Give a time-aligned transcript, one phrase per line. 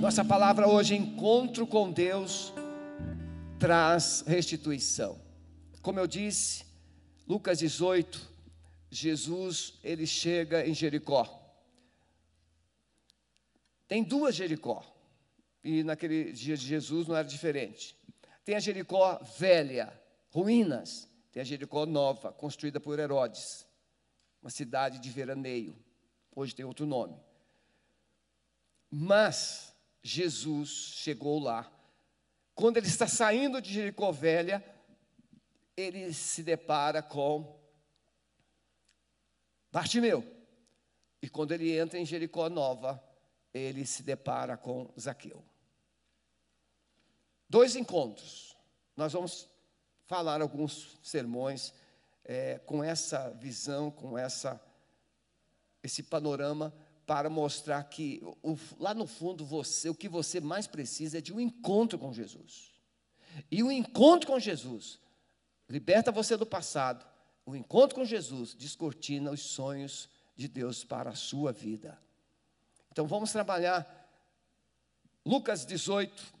[0.00, 2.54] Nossa palavra hoje, encontro com Deus,
[3.58, 5.20] traz restituição.
[5.82, 6.64] Como eu disse,
[7.28, 8.18] Lucas 18,
[8.90, 11.28] Jesus, ele chega em Jericó.
[13.86, 14.82] Tem duas Jericó.
[15.62, 17.94] E naquele dia de Jesus não era diferente.
[18.42, 19.92] Tem a Jericó velha,
[20.30, 21.06] ruínas.
[21.30, 23.66] Tem a Jericó nova, construída por Herodes.
[24.40, 25.76] Uma cidade de veraneio.
[26.34, 27.20] Hoje tem outro nome.
[28.90, 29.69] Mas
[30.02, 31.70] Jesus chegou lá.
[32.54, 34.64] Quando ele está saindo de Jericó Velha,
[35.76, 37.58] ele se depara com
[39.72, 40.24] Bartimeu.
[41.22, 43.02] E quando ele entra em Jericó Nova,
[43.52, 45.44] ele se depara com Zaqueu.
[47.48, 48.56] Dois encontros.
[48.96, 49.48] Nós vamos
[50.06, 51.72] falar alguns sermões
[52.24, 54.60] é, com essa visão, com essa,
[55.82, 56.74] esse panorama
[57.10, 61.32] para mostrar que o, lá no fundo você, o que você mais precisa é de
[61.32, 62.70] um encontro com Jesus.
[63.50, 65.00] E o encontro com Jesus
[65.68, 67.04] liberta você do passado.
[67.44, 72.00] O encontro com Jesus descortina os sonhos de Deus para a sua vida.
[72.92, 74.08] Então vamos trabalhar
[75.26, 76.32] Lucas 18,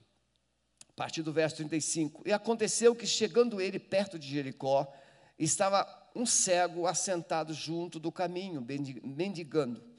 [0.90, 2.22] a partir do verso 35.
[2.28, 4.86] E aconteceu que chegando ele perto de Jericó,
[5.36, 8.64] estava um cego assentado junto do caminho,
[9.02, 9.89] mendigando.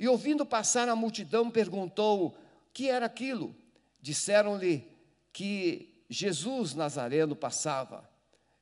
[0.00, 2.34] E ouvindo passar a multidão, perguntou:
[2.72, 3.54] que era aquilo?
[4.00, 4.90] Disseram-lhe
[5.30, 8.08] que Jesus Nazareno passava.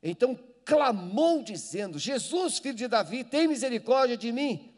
[0.03, 4.75] Então clamou, dizendo: Jesus, filho de Davi, tem misericórdia de mim.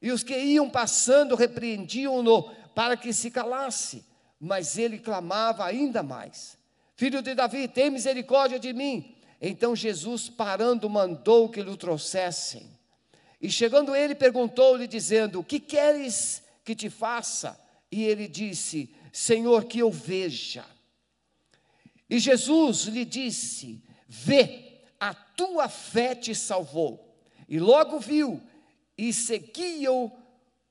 [0.00, 2.44] E os que iam passando repreendiam-no
[2.76, 4.04] para que se calasse.
[4.38, 6.56] Mas ele clamava ainda mais:
[6.94, 9.16] Filho de Davi, tem misericórdia de mim.
[9.40, 12.73] Então Jesus, parando, mandou que lhe trouxessem.
[13.44, 17.60] E chegando ele, perguntou-lhe, dizendo: que queres que te faça?
[17.92, 20.64] E ele disse: Senhor, que eu veja.
[22.08, 27.18] E Jesus lhe disse: Vê, a tua fé te salvou.
[27.46, 28.42] E logo viu
[28.96, 30.10] e seguiu,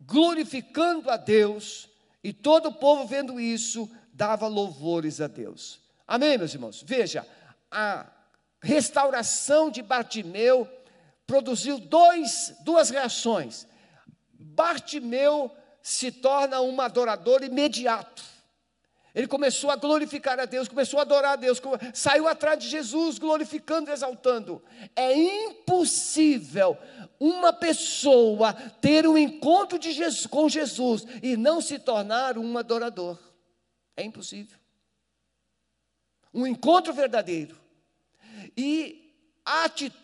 [0.02, 1.88] glorificando a Deus,
[2.24, 5.80] e todo o povo vendo isso, dava louvores a Deus.
[6.08, 6.82] Amém, meus irmãos?
[6.84, 7.24] Veja,
[7.70, 8.12] a
[8.60, 10.68] restauração de Bartimeu
[11.26, 13.68] produziu dois, duas reações.
[14.34, 15.52] Bartimeu
[15.82, 18.24] se torna um adorador imediato.
[19.14, 21.62] Ele começou a glorificar a Deus, começou a adorar a Deus,
[21.94, 24.64] saiu atrás de Jesus, glorificando, exaltando.
[24.96, 26.76] É impossível
[27.20, 33.20] uma pessoa ter um encontro Jesus, com Jesus e não se tornar um adorador.
[33.96, 34.58] É impossível.
[36.34, 37.56] Um encontro verdadeiro.
[38.58, 39.14] E
[39.46, 40.03] a atitude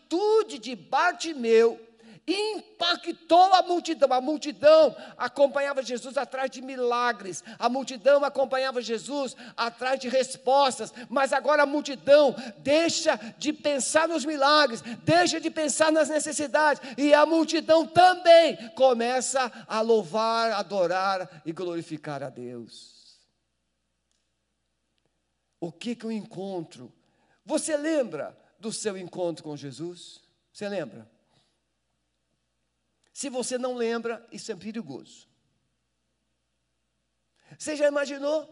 [0.59, 1.79] de Bartimeu
[2.27, 4.11] impactou a multidão.
[4.13, 11.33] A multidão acompanhava Jesus atrás de milagres, a multidão acompanhava Jesus atrás de respostas, mas
[11.33, 17.25] agora a multidão deixa de pensar nos milagres, deixa de pensar nas necessidades, e a
[17.25, 23.17] multidão também começa a louvar, adorar e glorificar a Deus.
[25.59, 26.93] O que que eu encontro?
[27.43, 30.21] Você lembra do seu encontro com Jesus?
[30.51, 31.09] Você lembra?
[33.13, 35.27] Se você não lembra, isso é perigoso.
[37.57, 38.47] Você já imaginou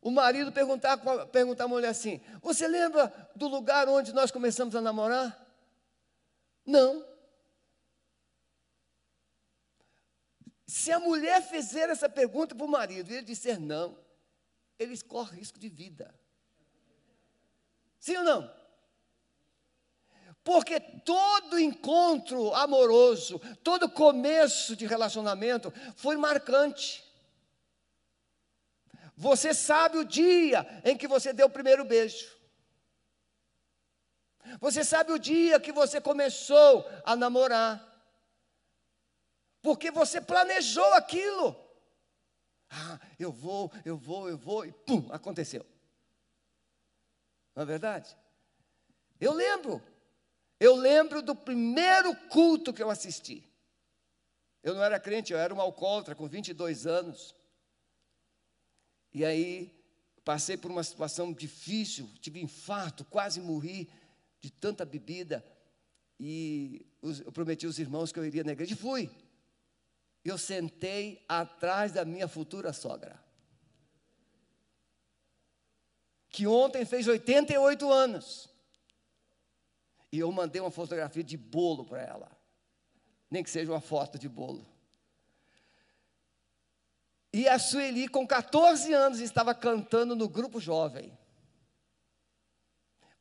[0.00, 0.98] o marido perguntar,
[1.28, 5.38] perguntar à mulher assim: Você lembra do lugar onde nós começamos a namorar?
[6.64, 7.06] Não.
[10.66, 13.98] Se a mulher fizer essa pergunta para o marido e ele disser não,
[14.78, 16.12] eles correm risco de vida.
[18.00, 18.61] Sim ou não?
[20.44, 27.04] Porque todo encontro amoroso, todo começo de relacionamento foi marcante.
[29.16, 32.32] Você sabe o dia em que você deu o primeiro beijo.
[34.60, 37.88] Você sabe o dia que você começou a namorar.
[39.60, 41.56] Porque você planejou aquilo.
[42.68, 45.64] Ah, eu vou, eu vou, eu vou, e pum, aconteceu.
[47.54, 48.16] Não é verdade?
[49.20, 49.80] Eu lembro
[50.62, 53.44] eu lembro do primeiro culto que eu assisti.
[54.62, 57.34] Eu não era crente, eu era um alcoólatra com 22 anos.
[59.12, 59.74] E aí
[60.24, 63.90] passei por uma situação difícil, tive infarto, quase morri
[64.40, 65.44] de tanta bebida.
[66.20, 69.10] E eu prometi aos irmãos que eu iria na igreja e fui.
[70.24, 73.20] Eu sentei atrás da minha futura sogra.
[76.30, 78.51] Que ontem fez 88 anos.
[80.12, 82.30] E eu mandei uma fotografia de bolo para ela.
[83.30, 84.64] Nem que seja uma foto de bolo.
[87.32, 91.18] E a Sueli, com 14 anos, estava cantando no grupo jovem.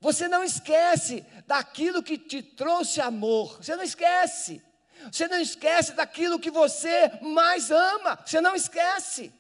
[0.02, 3.58] Você não esquece daquilo que te trouxe amor.
[3.64, 4.62] Você não esquece.
[5.10, 8.20] Você não esquece daquilo que você mais ama.
[8.26, 9.32] Você não esquece.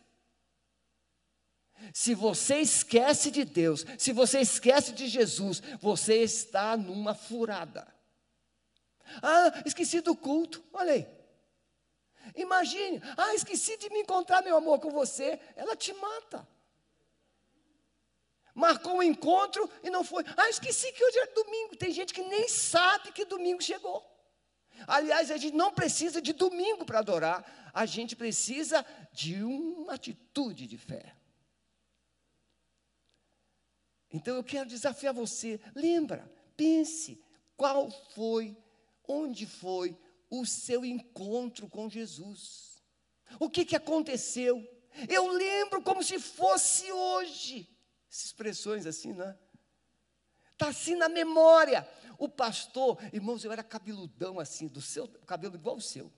[1.93, 7.87] Se você esquece de Deus, se você esquece de Jesus, você está numa furada.
[9.21, 10.63] Ah, esqueci do culto.
[10.71, 11.07] Olha aí.
[12.35, 15.39] Imagine, ah, esqueci de me encontrar, meu amor, com você.
[15.55, 16.47] Ela te mata.
[18.53, 20.23] Marcou um encontro e não foi.
[20.37, 21.75] Ah, esqueci que hoje é domingo.
[21.75, 24.05] Tem gente que nem sabe que domingo chegou.
[24.87, 30.67] Aliás, a gente não precisa de domingo para adorar, a gente precisa de uma atitude
[30.67, 31.15] de fé.
[34.11, 37.23] Então eu quero desafiar você, lembra, pense,
[37.55, 38.57] qual foi,
[39.07, 39.97] onde foi
[40.29, 42.81] o seu encontro com Jesus.
[43.39, 44.67] O que, que aconteceu?
[45.07, 47.69] Eu lembro como se fosse hoje.
[48.09, 49.37] Essas expressões assim, né?
[50.51, 51.87] Está assim na memória.
[52.17, 56.11] O pastor, irmãos, eu era cabeludão assim, do seu cabelo igual o seu.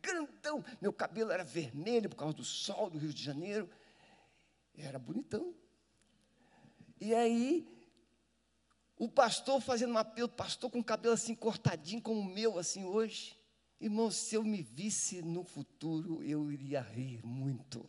[0.00, 0.64] Grandão.
[0.80, 3.68] Meu cabelo era vermelho por causa do sol do Rio de Janeiro.
[4.76, 5.54] Era bonitão.
[7.00, 7.66] E aí,
[8.96, 12.84] o pastor fazendo um apelo, pastor com o cabelo assim cortadinho como o meu, assim
[12.84, 13.38] hoje.
[13.80, 17.88] Irmão, se eu me visse no futuro, eu iria rir muito.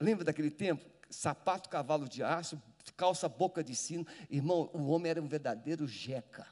[0.00, 0.84] Lembra daquele tempo?
[1.10, 2.60] Sapato, cavalo de aço,
[2.96, 4.06] calça, boca de sino.
[4.30, 6.46] Irmão, o homem era um verdadeiro jeca.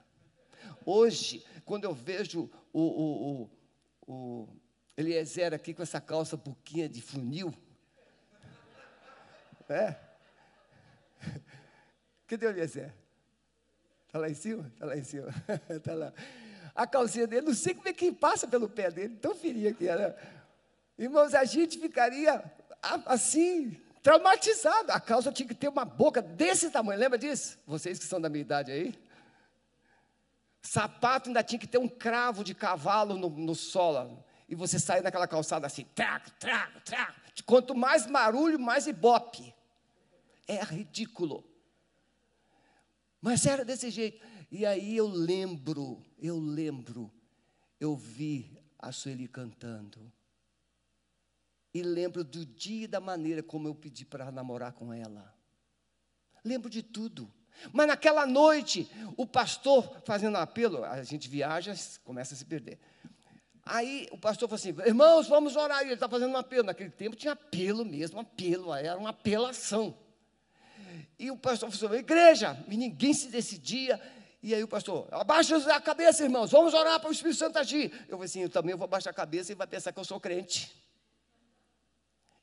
[0.85, 3.51] Hoje, quando eu vejo o, o, o,
[4.07, 4.49] o
[4.97, 7.53] Eliezer aqui com essa calça boquinha de funil,
[9.73, 9.99] é,
[12.33, 12.91] Cadê o Eliezer?
[14.07, 14.71] Está lá em cima?
[14.73, 15.29] Está lá em cima.
[15.69, 16.13] Está lá.
[16.75, 19.87] A calcinha dele, não sei como é que passa pelo pé dele, tão fininha que
[19.87, 20.17] era.
[20.99, 22.43] Irmãos, a gente ficaria
[23.05, 24.93] assim, traumatizado.
[24.93, 27.59] A calça tinha que ter uma boca desse tamanho, lembra disso?
[27.67, 28.99] Vocês que são da minha idade aí.
[30.63, 34.25] Sapato ainda tinha que ter um cravo de cavalo no, no solo.
[34.49, 37.15] E você sair naquela calçada assim, trago, trago, trago.
[37.45, 39.55] Quanto mais barulho, mais ibope.
[40.57, 41.45] É ridículo.
[43.21, 44.21] Mas era desse jeito.
[44.51, 47.11] E aí eu lembro, eu lembro,
[47.81, 50.13] eu vi a Sueli cantando.
[51.73, 55.35] E lembro do dia e da maneira como eu pedi para namorar com ela.
[56.45, 57.33] Lembro de tudo.
[57.73, 62.79] Mas naquela noite, o pastor fazendo apelo, a gente viaja, começa a se perder.
[63.65, 65.83] Aí o pastor falou assim: irmãos, vamos orar.
[65.83, 66.65] E ele está fazendo um apelo.
[66.65, 69.97] Naquele tempo tinha apelo mesmo, apelo, era uma apelação.
[71.23, 74.01] E o pastor falou, igreja, e ninguém se decidia.
[74.43, 77.93] E aí o pastor, abaixa a cabeça, irmãos, vamos orar para o Espírito Santo agir.
[78.09, 80.19] Eu falei assim, eu também vou abaixar a cabeça e vai pensar que eu sou
[80.19, 80.77] crente.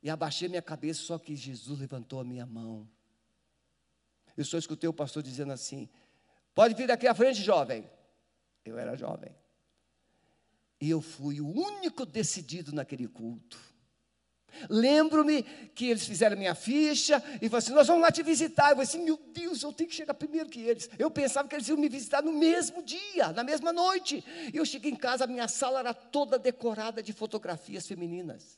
[0.02, 2.90] E abaixei minha cabeça, só que Jesus levantou a minha mão.
[4.38, 5.90] Eu só escutei o pastor dizendo assim:
[6.56, 7.84] pode vir daqui à frente, jovem.
[8.64, 9.36] Eu era jovem.
[10.80, 13.60] E eu fui o único decidido naquele culto.
[14.70, 15.44] Lembro-me
[15.74, 18.66] que eles fizeram minha ficha e falaram assim: Nós vamos lá te visitar.
[18.66, 20.90] Eu falei assim: Meu Deus, eu tenho que chegar primeiro que eles.
[20.98, 24.24] Eu pensava que eles iam me visitar no mesmo dia, na mesma noite.
[24.54, 28.58] E eu cheguei em casa, a minha sala era toda decorada de fotografias femininas.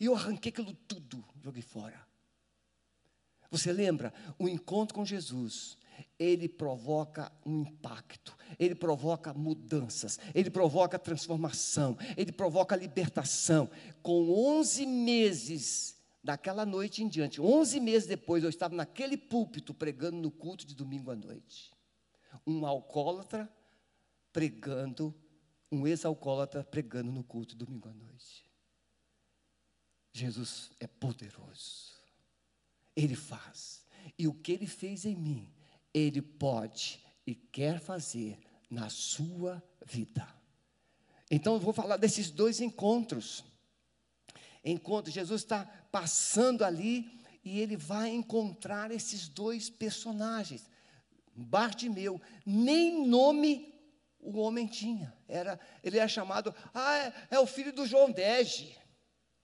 [0.00, 2.04] E eu arranquei aquilo tudo, joguei fora.
[3.50, 4.12] Você lembra?
[4.38, 5.76] O encontro com Jesus
[6.18, 13.68] ele provoca um impacto, ele provoca mudanças, ele provoca transformação, ele provoca libertação.
[14.02, 20.16] Com 11 meses daquela noite em diante, 11 meses depois, eu estava naquele púlpito pregando
[20.16, 21.72] no culto de domingo à noite.
[22.46, 23.50] Um alcoólatra
[24.32, 25.14] pregando,
[25.70, 28.44] um ex-alcoólatra pregando no culto de domingo à noite.
[30.12, 31.92] Jesus é poderoso,
[32.94, 33.84] ele faz,
[34.16, 35.52] e o que ele fez em mim
[35.94, 40.26] ele pode e quer fazer na sua vida.
[41.30, 43.44] Então eu vou falar desses dois encontros.
[44.64, 50.68] Encontro, Jesus está passando ali e ele vai encontrar esses dois personagens.
[51.34, 53.72] Bartimeu, nem nome
[54.18, 55.14] o homem tinha.
[55.28, 58.76] Era, ele era chamado, ah, é, é o filho do João Dege.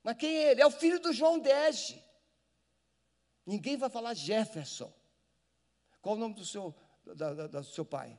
[0.02, 0.62] Mas quem é ele?
[0.62, 2.02] É o filho do João Dege.
[3.44, 4.92] Ninguém vai falar Jefferson.
[6.00, 8.18] Qual o nome do seu, da, da, do seu pai?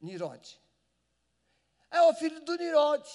[0.00, 0.60] Nirode.
[1.90, 3.10] É o filho do Nirode.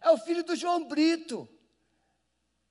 [0.00, 1.48] É o filho do João Brito.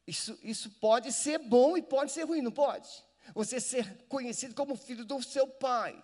[0.07, 2.89] Isso, isso pode ser bom e pode ser ruim, não pode?
[3.35, 6.01] Você ser conhecido como filho do seu pai.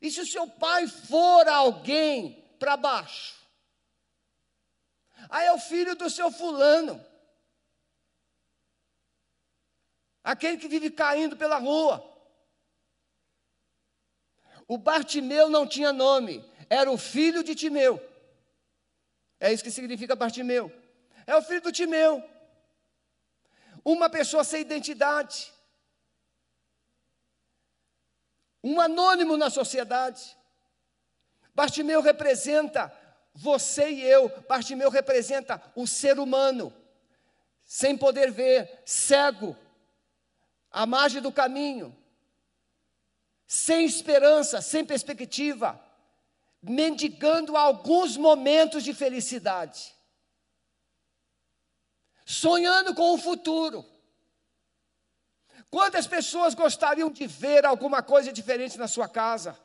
[0.00, 3.38] E se o seu pai for alguém para baixo,
[5.28, 7.04] Ah, é o filho do seu fulano.
[10.22, 12.06] Aquele que vive caindo pela rua.
[14.68, 18.00] O Bartimeu não tinha nome, era o filho de Timeu.
[19.40, 20.70] É isso que significa Bartimeu.
[21.26, 22.22] É o filho do Timeu.
[23.84, 25.52] Uma pessoa sem identidade.
[28.62, 30.36] Um anônimo na sociedade.
[31.54, 32.94] Bartimeu representa
[33.34, 34.28] você e eu.
[34.48, 36.72] Bartimeu representa o ser humano,
[37.64, 39.56] sem poder ver, cego,
[40.70, 41.96] à margem do caminho,
[43.46, 45.80] sem esperança, sem perspectiva,
[46.62, 49.94] mendigando alguns momentos de felicidade,
[52.24, 53.84] sonhando com o futuro.
[55.68, 59.58] Quantas pessoas gostariam de ver alguma coisa diferente na sua casa?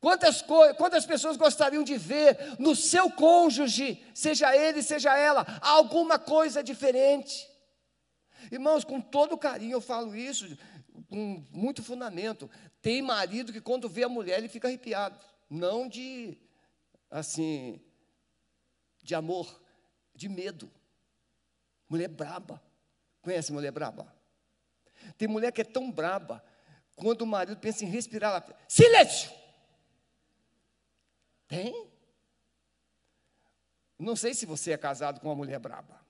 [0.00, 0.42] Quantas,
[0.76, 7.48] quantas pessoas gostariam de ver no seu cônjuge, seja ele, seja ela, alguma coisa diferente?
[8.50, 10.56] Irmãos, com todo carinho eu falo isso,
[11.08, 12.50] com muito fundamento.
[12.80, 16.38] Tem marido que quando vê a mulher ele fica arrepiado, não de
[17.10, 17.80] assim,
[19.02, 19.60] de amor,
[20.14, 20.70] de medo.
[21.88, 22.62] Mulher braba.
[23.22, 24.12] Conhece mulher braba?
[25.16, 26.44] Tem mulher que é tão braba,
[26.96, 29.30] quando o marido pensa em respirar, ela silêncio!
[31.46, 31.90] Tem?
[33.98, 36.03] Não sei se você é casado com uma mulher braba.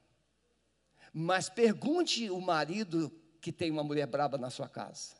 [1.16, 3.08] Mas pergunte o marido
[3.40, 5.14] que tem uma mulher braba na sua casa.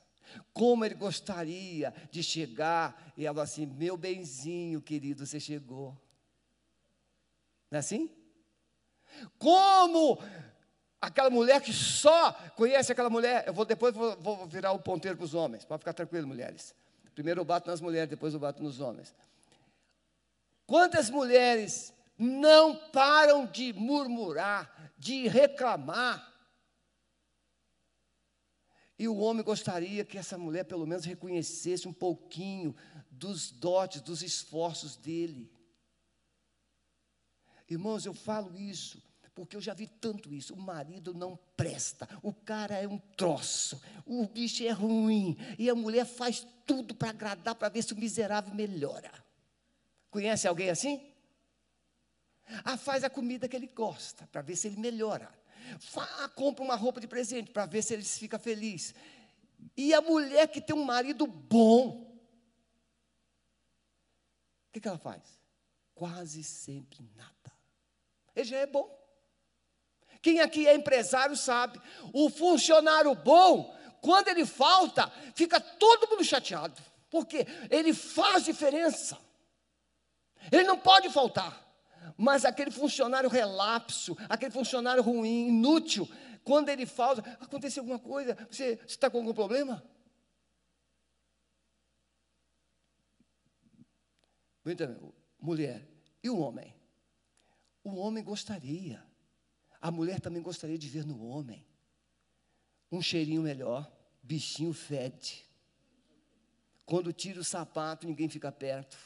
[0.53, 5.97] Como ele gostaria de chegar e ela assim: Meu benzinho querido, você chegou.
[7.71, 8.11] Não é assim?
[9.39, 10.21] Como
[11.01, 13.45] aquela mulher que só conhece aquela mulher.
[13.47, 15.65] Eu vou depois vou, vou virar o ponteiro para os homens.
[15.65, 16.75] Pode ficar tranquilo, mulheres.
[17.15, 19.15] Primeiro eu bato nas mulheres, depois eu bato nos homens.
[20.67, 26.33] Quantas mulheres não param de murmurar, de reclamar?
[28.99, 32.75] E o homem gostaria que essa mulher pelo menos reconhecesse um pouquinho
[33.11, 35.53] dos dotes, dos esforços dele.
[37.69, 39.03] Irmãos, eu falo isso
[39.35, 40.55] porque eu já vi tanto isso.
[40.55, 45.75] O marido não presta, o cara é um troço, o bicho é ruim, e a
[45.75, 49.11] mulher faz tudo para agradar, para ver se o miserável melhora.
[50.11, 51.14] Conhece alguém assim?
[52.65, 55.33] Ah, faz a comida que ele gosta, para ver se ele melhora.
[55.81, 58.95] Fá, compra uma roupa de presente, para ver se ele fica feliz.
[59.77, 62.13] E a mulher que tem um marido bom,
[64.69, 65.23] o que, que ela faz?
[65.95, 67.33] Quase sempre nada.
[68.35, 68.93] Ele já é bom.
[70.21, 71.81] Quem aqui é empresário sabe,
[72.13, 76.81] o funcionário bom, quando ele falta, fica todo mundo chateado.
[77.11, 79.19] Porque ele faz diferença.
[80.51, 81.64] Ele não pode faltar.
[82.17, 86.09] Mas aquele funcionário relapso, aquele funcionário ruim, inútil,
[86.45, 89.83] quando ele falta, aconteceu alguma coisa, você está com algum problema?
[95.41, 95.87] Mulher,
[96.23, 96.75] e o homem?
[97.83, 99.05] O homem gostaria,
[99.81, 101.67] a mulher também gostaria de ver no homem
[102.91, 103.91] um cheirinho melhor,
[104.23, 105.45] bichinho fede.
[106.87, 108.97] Quando tira o sapato, ninguém fica perto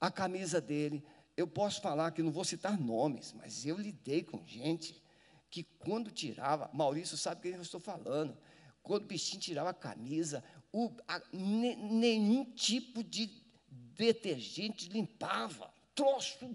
[0.00, 1.04] a camisa dele.
[1.40, 5.02] Eu posso falar que não vou citar nomes, mas eu lidei com gente
[5.48, 8.36] que quando tirava, Maurício sabe quem eu estou falando,
[8.82, 15.72] quando o bichinho tirava a camisa, o, a, ne, nenhum tipo de detergente limpava.
[15.94, 16.54] Troço,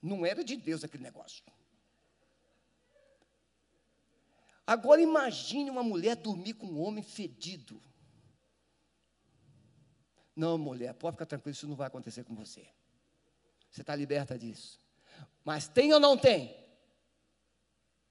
[0.00, 1.44] não era de Deus aquele negócio.
[4.66, 7.82] Agora imagine uma mulher dormir com um homem fedido.
[10.34, 12.66] Não, mulher, pode ficar tranquilo, isso não vai acontecer com você.
[13.72, 14.78] Você está liberta disso.
[15.42, 16.54] Mas tem ou não tem?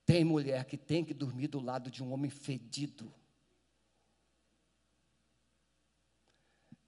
[0.04, 3.14] Tem mulher que tem que dormir do lado de um homem fedido.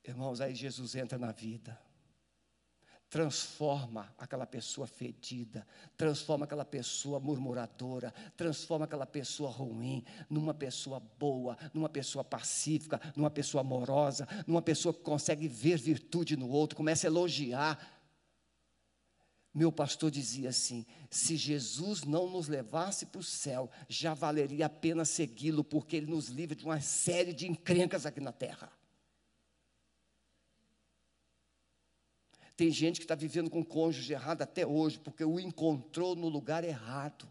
[0.04, 1.80] Irmãos, aí Jesus entra na vida,
[3.08, 5.66] transforma aquela pessoa fedida,
[5.96, 13.30] transforma aquela pessoa murmuradora, transforma aquela pessoa ruim numa pessoa boa, numa pessoa pacífica, numa
[13.30, 17.93] pessoa amorosa, numa pessoa que consegue ver virtude no outro, começa a elogiar,
[19.54, 24.68] meu pastor dizia assim: se Jesus não nos levasse para o céu, já valeria a
[24.68, 28.72] pena segui-lo, porque ele nos livra de uma série de encrencas aqui na terra.
[32.56, 36.64] Tem gente que está vivendo com cônjuge errado até hoje, porque o encontrou no lugar
[36.64, 37.28] errado.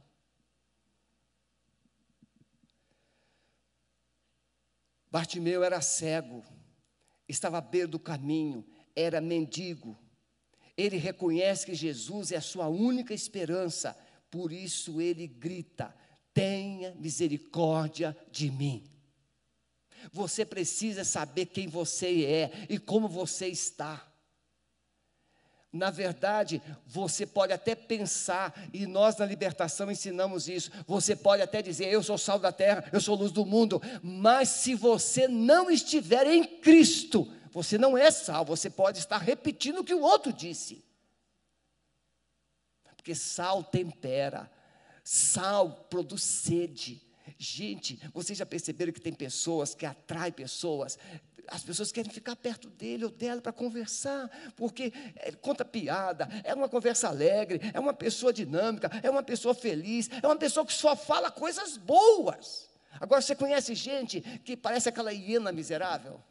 [5.12, 6.44] Bartimeu era cego,
[7.28, 8.66] estava à beira do caminho,
[8.96, 9.98] era mendigo,
[10.76, 13.98] Ele reconhece que Jesus é a sua única esperança,
[14.30, 15.96] por isso ele grita:
[16.34, 18.84] tenha misericórdia de mim.
[20.12, 24.10] Você precisa saber quem você é e como você está.
[25.72, 30.70] Na verdade, você pode até pensar, e nós na libertação ensinamos isso.
[30.86, 34.50] Você pode até dizer, eu sou sal da terra, eu sou luz do mundo, mas
[34.50, 39.84] se você não estiver em Cristo, você não é sal, você pode estar repetindo o
[39.84, 40.84] que o outro disse.
[42.96, 44.52] Porque sal tempera,
[45.04, 47.02] sal produz sede.
[47.38, 50.98] Gente, vocês já perceberam que tem pessoas que atraem pessoas
[51.48, 54.94] as pessoas querem ficar perto dele ou dela para conversar, porque
[55.26, 60.10] ele conta piada, é uma conversa alegre, é uma pessoa dinâmica, é uma pessoa feliz,
[60.22, 62.70] é uma pessoa que só fala coisas boas.
[63.00, 66.24] Agora você conhece gente que parece aquela hiena miserável?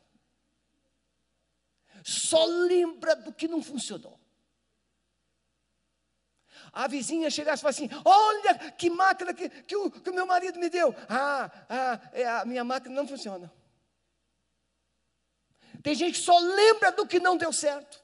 [2.05, 4.19] Só lembra do que não funcionou.
[6.73, 10.27] A vizinha chegasse e falasse assim: Olha que máquina que, que, o, que o meu
[10.27, 10.95] marido me deu.
[11.09, 13.53] Ah, ah, é, a minha máquina não funciona.
[15.83, 18.03] Tem gente que só lembra do que não deu certo,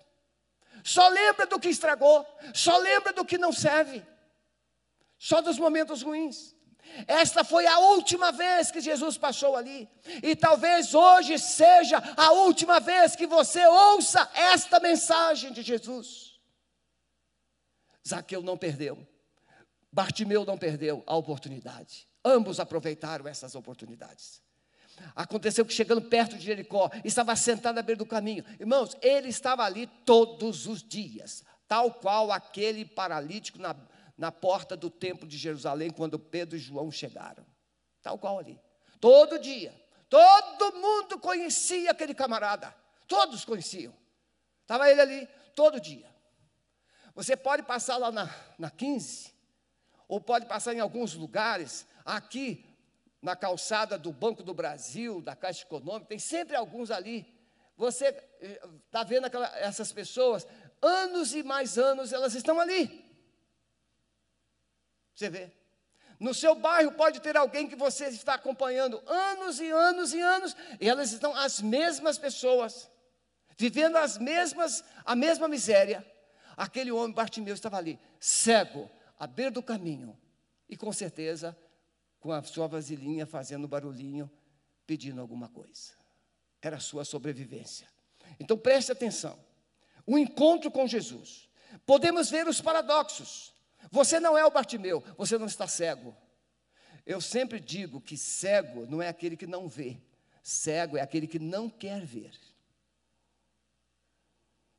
[0.82, 4.04] só lembra do que estragou, só lembra do que não serve,
[5.16, 6.57] só dos momentos ruins.
[7.06, 9.88] Esta foi a última vez que Jesus passou ali,
[10.22, 16.40] e talvez hoje seja a última vez que você ouça esta mensagem de Jesus.
[18.06, 19.06] Zaqueu não perdeu,
[19.92, 24.42] Bartimeu não perdeu a oportunidade, ambos aproveitaram essas oportunidades.
[25.14, 28.44] Aconteceu que chegando perto de Jericó, estava sentado à beira do caminho.
[28.58, 33.76] Irmãos, ele estava ali todos os dias, tal qual aquele paralítico na,
[34.18, 37.46] na porta do templo de Jerusalém, quando Pedro e João chegaram.
[38.02, 38.60] Tal qual ali.
[39.00, 39.72] Todo dia.
[40.10, 42.74] Todo mundo conhecia aquele camarada.
[43.06, 43.94] Todos conheciam.
[44.62, 46.12] Estava ele ali todo dia.
[47.14, 49.32] Você pode passar lá na, na 15,
[50.08, 51.86] ou pode passar em alguns lugares.
[52.04, 52.64] Aqui,
[53.22, 57.26] na calçada do Banco do Brasil, da Caixa Econômica, tem sempre alguns ali.
[57.76, 60.46] Você está eh, vendo aquela, essas pessoas,
[60.82, 63.07] anos e mais anos elas estão ali.
[65.18, 65.50] Você vê.
[66.20, 70.56] No seu bairro pode ter alguém que você está acompanhando anos e anos e anos,
[70.80, 72.88] e elas estão as mesmas pessoas,
[73.56, 76.06] vivendo as mesmas, a mesma miséria.
[76.56, 80.16] Aquele homem Bartimeu estava ali, cego, à beira do caminho,
[80.68, 81.56] e com certeza
[82.20, 84.30] com a sua vasilhinha fazendo barulhinho,
[84.86, 85.94] pedindo alguma coisa.
[86.62, 87.88] Era a sua sobrevivência.
[88.38, 89.36] Então preste atenção.
[90.06, 91.48] O encontro com Jesus.
[91.84, 93.57] Podemos ver os paradoxos.
[93.90, 96.16] Você não é o Bartimeu, você não está cego.
[97.06, 99.98] Eu sempre digo que cego não é aquele que não vê,
[100.42, 102.32] cego é aquele que não quer ver.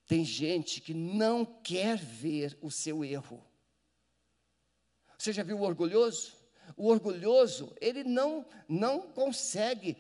[0.06, 3.46] Tem gente que não quer ver o seu erro.
[5.18, 6.34] Você já viu o orgulhoso?
[6.76, 9.98] O orgulhoso, ele não, não consegue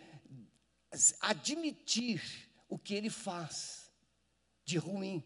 [1.19, 3.91] admitir o que ele faz
[4.63, 5.23] de ruim.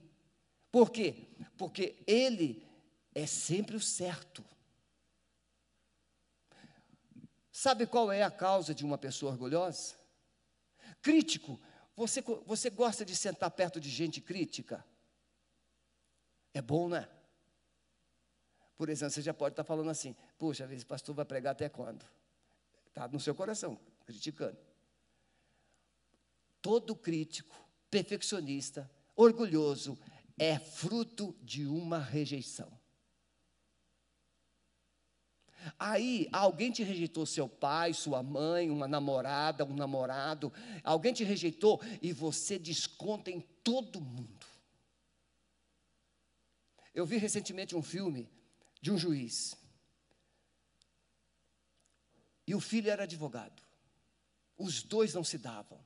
[0.71, 1.27] Por quê?
[1.57, 2.67] Porque ele
[3.13, 4.43] é sempre o certo.
[7.51, 9.95] Sabe qual é a causa de uma pessoa orgulhosa?
[11.01, 11.59] Crítico.
[11.95, 14.83] Você, você gosta de sentar perto de gente crítica?
[16.53, 17.07] É bom, né?
[18.75, 22.05] Por exemplo, você já pode estar falando assim: puxa, esse pastor vai pregar até quando?
[22.87, 24.57] Está no seu coração, criticando.
[26.61, 27.55] Todo crítico,
[27.89, 29.97] perfeccionista, orgulhoso,
[30.37, 32.71] é fruto de uma rejeição.
[35.77, 40.51] Aí, alguém te rejeitou, seu pai, sua mãe, uma namorada, um namorado,
[40.83, 44.45] alguém te rejeitou e você desconta em todo mundo.
[46.93, 48.29] Eu vi recentemente um filme
[48.81, 49.55] de um juiz.
[52.45, 53.63] E o filho era advogado.
[54.57, 55.79] Os dois não se davam.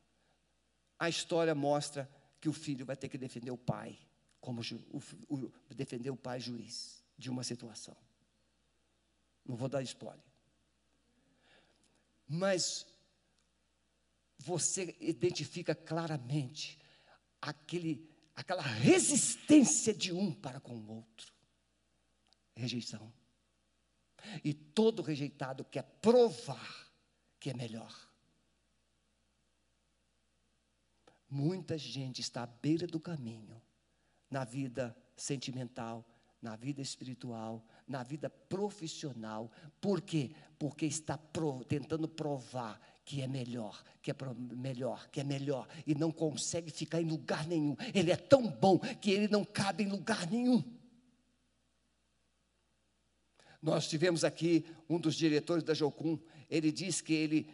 [1.00, 2.10] A história mostra
[2.42, 3.98] que o filho vai ter que defender o pai,
[4.42, 7.96] como o, o, defender o pai juiz de uma situação.
[9.48, 10.24] Não vou dar spoiler.
[12.28, 12.86] Mas
[14.38, 16.78] você identifica claramente
[17.42, 21.38] aquele, aquela resistência de um para com o outro
[22.58, 23.14] rejeição.
[24.44, 26.92] E todo rejeitado quer provar
[27.40, 27.96] que é melhor.
[31.30, 33.62] Muita gente está à beira do caminho,
[34.30, 36.06] na vida sentimental,
[36.42, 39.52] na vida espiritual, na vida profissional.
[39.82, 40.32] Por quê?
[40.60, 44.16] Porque está pro, tentando provar que é melhor, que é
[44.54, 47.76] melhor, que é melhor, e não consegue ficar em lugar nenhum.
[47.94, 50.64] Ele é tão bom que ele não cabe em lugar nenhum.
[53.62, 56.20] Nós tivemos aqui um dos diretores da Jocum,
[56.50, 57.50] ele disse que ele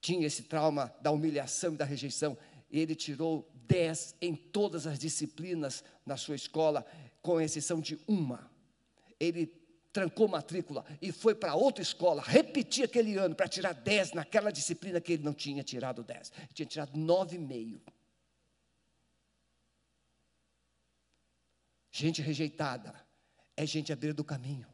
[0.00, 2.36] tinha esse trauma da humilhação e da rejeição.
[2.70, 6.84] Ele tirou 10 em todas as disciplinas na sua escola,
[7.22, 8.50] com exceção de uma.
[9.18, 9.46] Ele
[9.92, 15.00] trancou matrícula e foi para outra escola, repetir aquele ano para tirar 10 naquela disciplina
[15.00, 16.32] que ele não tinha tirado 10.
[16.38, 17.80] Ele tinha tirado 9,5.
[21.90, 22.94] Gente rejeitada
[23.56, 24.66] é gente à beira do caminho.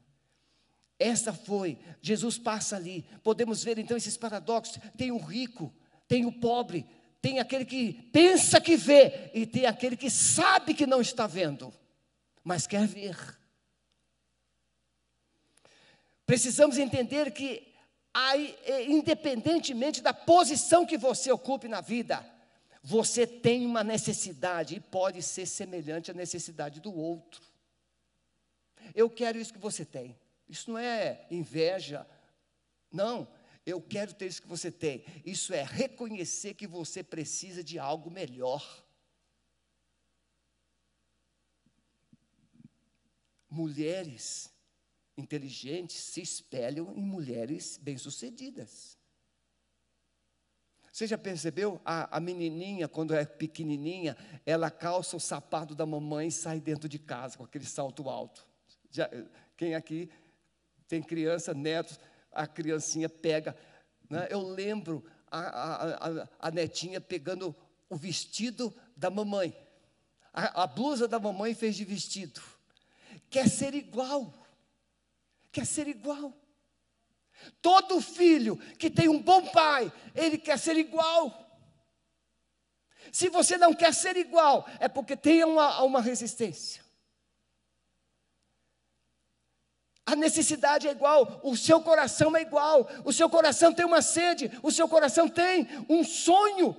[0.98, 3.04] Essa foi, Jesus passa ali.
[3.22, 5.74] Podemos ver então esses paradoxos: tem o rico,
[6.06, 6.86] tem o pobre,
[7.20, 11.72] tem aquele que pensa que vê e tem aquele que sabe que não está vendo,
[12.46, 13.16] mas quer ver.
[16.24, 17.74] Precisamos entender que,
[18.14, 18.56] aí,
[18.86, 22.24] independentemente da posição que você ocupe na vida,
[22.80, 27.42] você tem uma necessidade e pode ser semelhante à necessidade do outro.
[28.94, 30.16] Eu quero isso que você tem.
[30.48, 32.06] Isso não é inveja.
[32.92, 33.26] Não,
[33.66, 35.04] eu quero ter isso que você tem.
[35.24, 38.85] Isso é reconhecer que você precisa de algo melhor.
[43.56, 44.52] Mulheres
[45.16, 48.98] inteligentes se espelham em mulheres bem-sucedidas.
[50.92, 51.80] Você já percebeu?
[51.82, 54.14] A, a, menininha, quando é pequenininha,
[54.44, 58.46] ela calça o sapato da mamãe e sai dentro de casa com aquele salto alto.
[58.90, 59.08] Já,
[59.56, 60.10] quem aqui
[60.86, 61.98] tem criança, netos,
[62.30, 63.56] a criancinha pega.
[64.10, 64.28] Né?
[64.30, 67.56] Eu lembro a, a, a, netinha pegando
[67.88, 69.56] o vestido da mamãe.
[70.30, 72.55] a blusa da mamãe fez de vestido.
[73.36, 74.32] Quer ser igual
[75.56, 76.34] quer ser igual.
[77.62, 81.32] Todo filho que tem um bom pai, ele quer ser igual.
[83.10, 86.84] Se você não quer ser igual, é porque tem uma, uma resistência.
[90.04, 94.50] A necessidade é igual, o seu coração é igual, o seu coração tem uma sede,
[94.62, 96.76] o seu coração tem um sonho.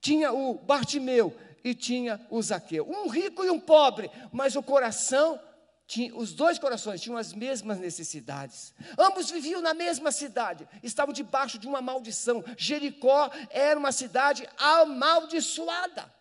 [0.00, 1.36] Tinha o Bartimeu
[1.68, 5.40] e tinha o Zaqueu, um rico e um pobre, mas o coração
[5.86, 8.74] tinha, os dois corações tinham as mesmas necessidades.
[8.98, 12.44] Ambos viviam na mesma cidade, estavam debaixo de uma maldição.
[12.56, 16.14] Jericó era uma cidade amaldiçoada.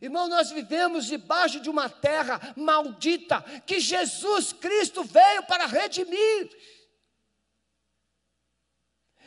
[0.00, 6.50] Irmão, nós vivemos debaixo de uma terra maldita que Jesus Cristo veio para redimir.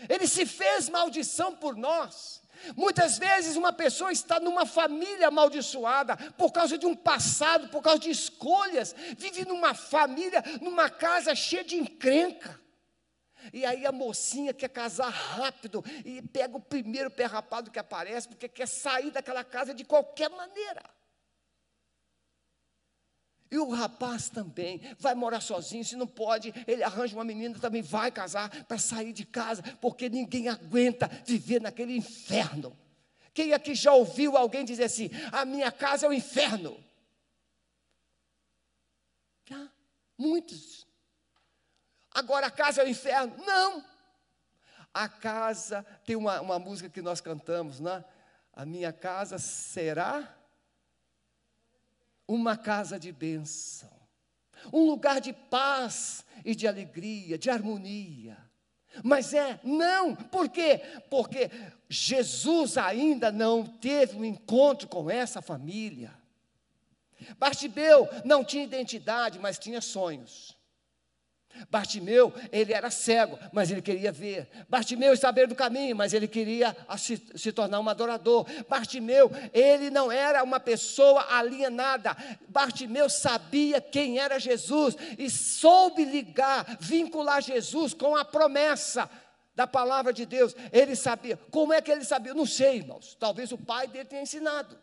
[0.10, 2.42] Ele se fez maldição por nós.
[2.76, 8.00] Muitas vezes uma pessoa está numa família amaldiçoada por causa de um passado, por causa
[8.00, 12.60] de escolhas, vive numa família, numa casa cheia de encrenca.
[13.54, 18.28] E aí a mocinha quer casar rápido e pega o primeiro pé rapado que aparece,
[18.28, 20.84] porque quer sair daquela casa de qualquer maneira.
[23.52, 27.82] E o rapaz também vai morar sozinho, se não pode, ele arranja uma menina, também
[27.82, 32.76] vai casar para sair de casa, porque ninguém aguenta viver naquele inferno.
[33.34, 36.84] Quem aqui já ouviu alguém dizer assim: a minha casa é o inferno?
[39.46, 39.70] Já,
[40.18, 40.88] muitos.
[42.12, 43.36] Agora a casa é o inferno?
[43.46, 43.84] Não.
[44.94, 48.04] A casa, tem uma, uma música que nós cantamos, né?
[48.54, 50.34] A minha casa será
[52.28, 53.90] uma casa de bênção,
[54.72, 58.38] um lugar de paz e de alegria, de harmonia.
[59.04, 60.82] Mas é, não, por quê?
[61.10, 61.52] Porque
[61.90, 66.14] Jesus ainda não teve um encontro com essa família.
[67.38, 70.55] Bartibeu não tinha identidade, mas tinha sonhos.
[71.70, 74.50] Bartimeu, ele era cego, mas ele queria ver.
[74.70, 78.46] Bartimeu estava do caminho, mas ele queria se, se, tornar um adorador.
[78.68, 82.16] Bartimeu, ele não era uma pessoa alienada.
[82.48, 89.10] Bartimeu sabia quem era Jesus e soube ligar, vincular Jesus com a promessa
[89.56, 90.56] da palavra de Deus.
[90.72, 91.38] Ele sabia.
[91.52, 92.34] Como é que ele sabia?
[92.34, 93.16] Não sei, irmãos.
[93.20, 94.78] Talvez o pai dele tenha ensinado.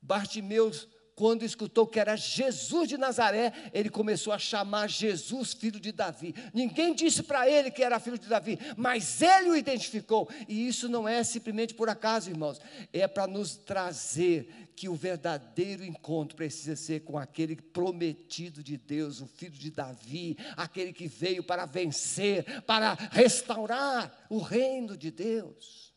[0.00, 0.70] Bartimeu
[1.16, 6.34] quando escutou que era Jesus de Nazaré, ele começou a chamar Jesus filho de Davi.
[6.52, 10.28] Ninguém disse para ele que era filho de Davi, mas ele o identificou.
[10.46, 12.60] E isso não é simplesmente por acaso, irmãos,
[12.92, 19.22] é para nos trazer que o verdadeiro encontro precisa ser com aquele prometido de Deus,
[19.22, 25.94] o filho de Davi, aquele que veio para vencer, para restaurar o reino de Deus.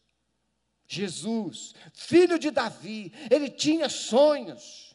[0.87, 4.88] Jesus, filho de Davi, ele tinha sonhos.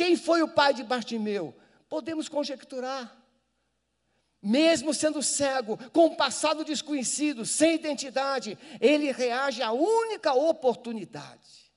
[0.00, 1.54] Quem foi o pai de Bartimeu?
[1.86, 3.22] Podemos conjecturar.
[4.40, 11.70] mesmo sendo cego, com um passado desconhecido, sem identidade, ele reage à única oportunidade.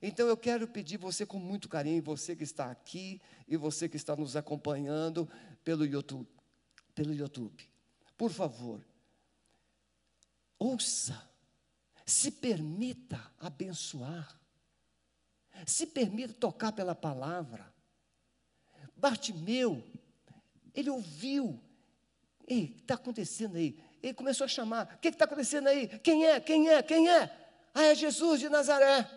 [0.00, 3.98] Então eu quero pedir você com muito carinho, você que está aqui e você que
[3.98, 5.28] está nos acompanhando
[5.62, 6.26] pelo YouTube,
[6.94, 7.68] pelo YouTube.
[8.16, 8.82] Por favor,
[10.58, 11.22] ouça,
[12.06, 14.37] se permita abençoar.
[15.66, 17.72] Se permita tocar pela palavra.
[18.96, 19.82] Bartimeu,
[20.74, 21.60] ele ouviu.
[22.46, 23.78] Ei, o que está acontecendo aí?
[24.02, 24.94] Ele começou a chamar.
[24.94, 25.88] O que está acontecendo aí?
[26.00, 26.40] Quem é?
[26.40, 26.82] Quem é?
[26.82, 27.30] Quem é?
[27.74, 29.08] Ah, é Jesus de Nazaré.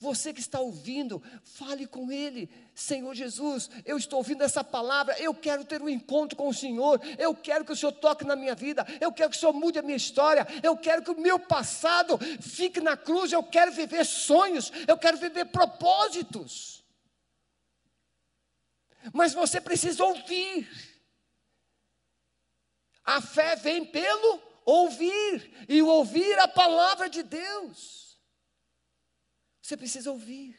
[0.00, 2.48] Você que está ouvindo, fale com Ele.
[2.74, 6.98] Senhor Jesus, eu estou ouvindo essa palavra, eu quero ter um encontro com o Senhor,
[7.18, 9.78] eu quero que o Senhor toque na minha vida, eu quero que o Senhor mude
[9.78, 14.06] a minha história, eu quero que o meu passado fique na cruz, eu quero viver
[14.06, 16.82] sonhos, eu quero viver propósitos.
[19.12, 20.66] Mas você precisa ouvir.
[23.04, 28.09] A fé vem pelo ouvir, e ouvir a palavra de Deus.
[29.70, 30.52] Você precisa ouvir.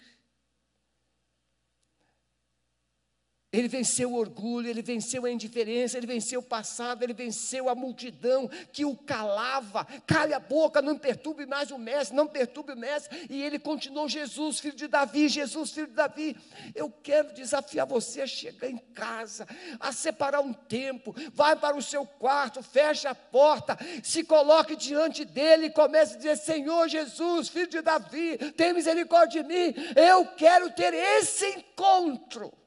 [3.53, 7.75] Ele venceu o orgulho, ele venceu a indiferença, ele venceu o passado, ele venceu a
[7.75, 9.85] multidão que o calava.
[10.07, 13.27] Cale a boca, não perturbe mais o mestre, não perturbe o mestre.
[13.29, 16.37] E ele continuou: Jesus, filho de Davi, Jesus, filho de Davi.
[16.73, 19.45] Eu quero desafiar você a chegar em casa,
[19.81, 25.25] a separar um tempo, vai para o seu quarto, fecha a porta, se coloque diante
[25.25, 29.73] dele e comece a dizer: Senhor Jesus, filho de Davi, tem misericórdia de mim.
[29.93, 32.60] Eu quero ter esse encontro.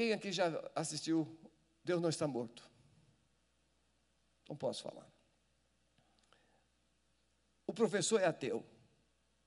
[0.00, 1.38] Quem aqui já assistiu
[1.84, 2.66] Deus não está morto?
[4.48, 5.06] Não posso falar.
[7.66, 8.64] O professor é ateu,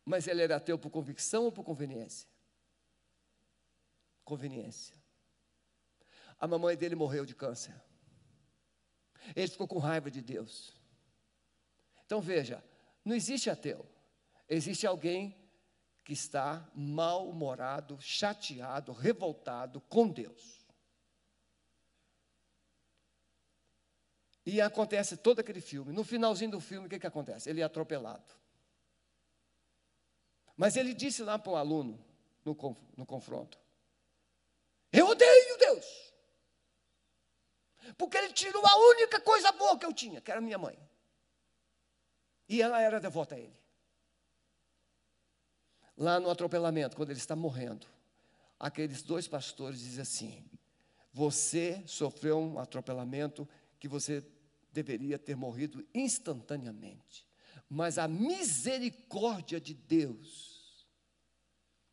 [0.06, 2.30] mas ele era ateu por convicção ou por conveniência?
[4.24, 4.96] Conveniência.
[6.40, 7.74] A mamãe dele morreu de câncer.
[9.36, 10.80] Ele ficou com raiva de Deus.
[12.06, 12.64] Então veja,
[13.04, 13.90] não existe ateu.
[14.48, 15.36] Existe alguém
[16.04, 20.64] que está mal-humorado, chateado, revoltado com Deus.
[24.46, 25.94] E acontece todo aquele filme.
[25.94, 27.50] No finalzinho do filme, o que, que acontece?
[27.50, 28.36] Ele é atropelado.
[30.58, 32.04] Mas ele disse lá para o aluno,
[32.44, 32.56] no,
[32.98, 33.58] no confronto:
[34.92, 36.14] Eu odeio Deus.
[37.98, 40.78] Porque ele tirou a única coisa boa que eu tinha, que era minha mãe.
[42.50, 43.63] E ela era devota a ele
[45.98, 47.88] lá no atropelamento, quando ele está morrendo,
[48.60, 50.46] aqueles dois pastores dizem assim:
[51.12, 53.48] Você sofreu um atropelamento
[53.80, 54.26] que você
[54.72, 57.28] deveria ter morrido instantaneamente,
[57.70, 60.88] mas a misericórdia de Deus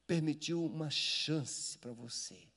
[0.06, 2.48] permitiu uma chance para você.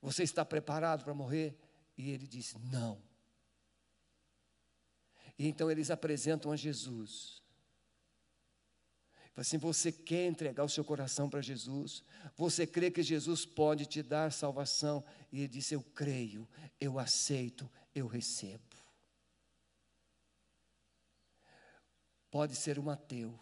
[0.00, 1.56] Você está preparado para morrer?
[1.96, 3.00] E ele disse: Não.
[5.38, 7.43] E então eles apresentam a Jesus
[9.36, 12.04] Assim, você quer entregar o seu coração para Jesus?
[12.36, 15.04] Você crê que Jesus pode te dar salvação?
[15.32, 16.48] E ele disse: Eu creio,
[16.80, 18.62] eu aceito, eu recebo.
[22.30, 23.38] Pode ser um ateu,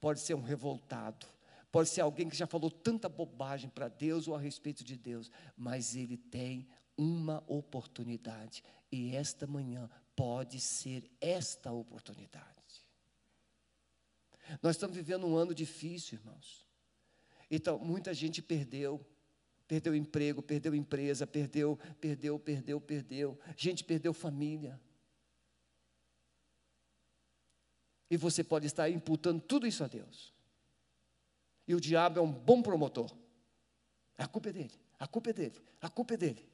[0.00, 1.26] pode ser um revoltado,
[1.70, 5.30] pode ser alguém que já falou tanta bobagem para Deus ou a respeito de Deus,
[5.56, 12.59] mas ele tem uma oportunidade, e esta manhã pode ser esta oportunidade.
[14.62, 16.66] Nós estamos vivendo um ano difícil, irmãos.
[17.50, 19.04] Então, muita gente perdeu,
[19.66, 23.38] perdeu emprego, perdeu empresa, perdeu, perdeu, perdeu, perdeu.
[23.56, 24.80] Gente perdeu família.
[28.10, 30.34] E você pode estar imputando tudo isso a Deus.
[31.66, 33.14] E o diabo é um bom promotor.
[34.18, 36.48] A culpa é dele, a culpa é dele, a culpa é dele.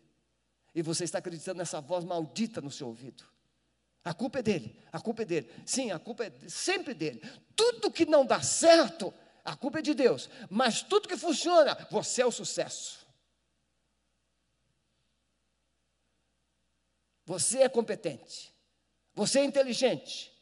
[0.74, 3.24] E você está acreditando nessa voz maldita no seu ouvido.
[4.06, 5.52] A culpa é dele, a culpa é dele.
[5.66, 7.20] Sim, a culpa é sempre dele.
[7.56, 9.12] Tudo que não dá certo,
[9.44, 10.30] a culpa é de Deus.
[10.48, 13.04] Mas tudo que funciona, você é o sucesso.
[17.24, 18.54] Você é competente.
[19.12, 20.32] Você é inteligente.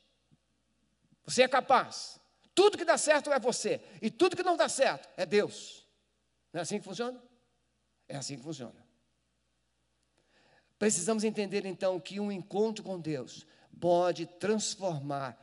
[1.24, 2.20] Você é capaz.
[2.54, 3.80] Tudo que dá certo é você.
[4.02, 5.88] E tudo que não dá certo é Deus.
[6.52, 7.18] Não é assim que funciona?
[8.06, 8.84] É assim que funciona.
[10.78, 13.46] Precisamos entender então que um encontro com Deus
[13.80, 15.38] pode transformar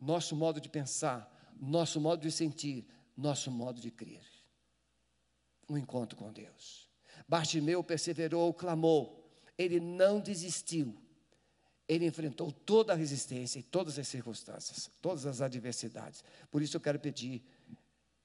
[0.00, 4.22] nosso modo de pensar, nosso modo de sentir, nosso modo de crer.
[5.68, 6.88] Um encontro com Deus.
[7.26, 9.24] Bartimeu perseverou, clamou,
[9.56, 10.94] ele não desistiu.
[11.86, 16.24] Ele enfrentou toda a resistência e todas as circunstâncias, todas as adversidades.
[16.50, 17.44] Por isso eu quero pedir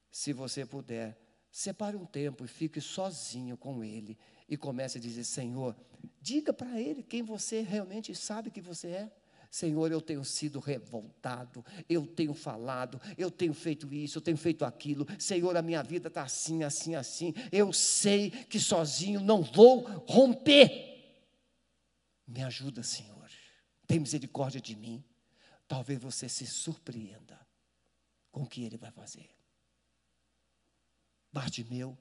[0.10, 1.17] se você puder,
[1.52, 4.17] separe um tempo e fique sozinho com Ele
[4.48, 5.76] e comece a dizer: Senhor,
[6.22, 9.12] diga para Ele quem você realmente sabe que você é.
[9.50, 14.64] Senhor, eu tenho sido revoltado, eu tenho falado, eu tenho feito isso, eu tenho feito
[14.64, 15.08] aquilo.
[15.18, 17.34] Senhor, a minha vida está assim, assim, assim.
[17.52, 20.88] Eu sei que sozinho não vou romper.
[22.28, 23.30] Me ajuda, Senhor.
[23.88, 25.04] Tem misericórdia de mim.
[25.68, 27.40] Talvez você se surpreenda
[28.32, 29.30] com o que ele vai fazer.
[31.32, 31.98] Bartimeu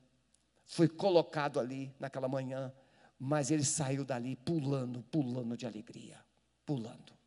[0.67, 2.73] foi colocado ali naquela manhã,
[3.19, 6.23] mas ele saiu dali pulando, pulando de alegria,
[6.67, 7.18] pulando.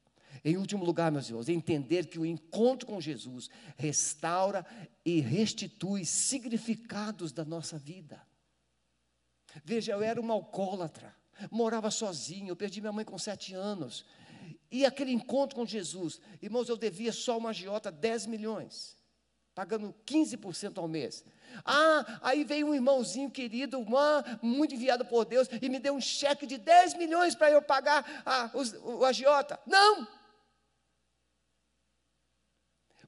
[0.44, 4.66] Em último lugar, meus irmãos, entender que o encontro com Jesus restaura
[5.06, 8.22] e restitui significados da nossa vida.
[9.64, 11.16] Veja, eu era uma alcoólatra,
[11.52, 14.06] morava sozinho, eu perdi minha mãe com sete anos.
[14.72, 18.98] E aquele encontro com Jesus, irmãos, eu devia só uma agiota 10 milhões,
[19.54, 21.26] pagando 15% ao mês.
[21.66, 26.02] Ah, aí veio um irmãozinho querido, uma, muito enviado por Deus, e me deu um
[26.02, 29.60] cheque de 10 milhões para eu pagar a, o, o agiota.
[29.68, 30.08] Não!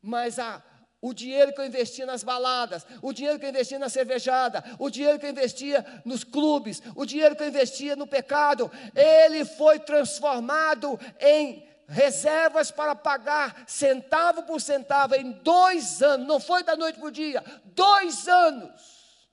[0.03, 0.61] Mas a,
[1.01, 4.89] o dinheiro que eu investia nas baladas, o dinheiro que eu investia na cervejada, o
[4.89, 9.79] dinheiro que eu investia nos clubes, o dinheiro que eu investia no pecado, ele foi
[9.79, 16.99] transformado em reservas para pagar centavo por centavo em dois anos, não foi da noite
[16.99, 19.29] para o dia, dois anos.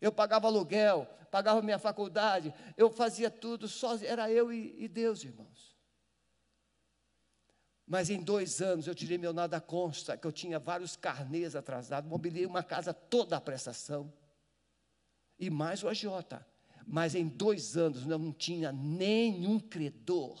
[0.00, 5.24] Eu pagava aluguel, pagava minha faculdade, eu fazia tudo sozinho, era eu e, e Deus,
[5.24, 5.67] irmãos.
[7.88, 12.08] Mas em dois anos eu tirei meu nada consta, que eu tinha vários carnês atrasados,
[12.08, 14.12] mobiliei uma casa toda a prestação.
[15.38, 16.46] E mais o agiota.
[16.86, 20.38] Mas em dois anos não tinha nenhum credor.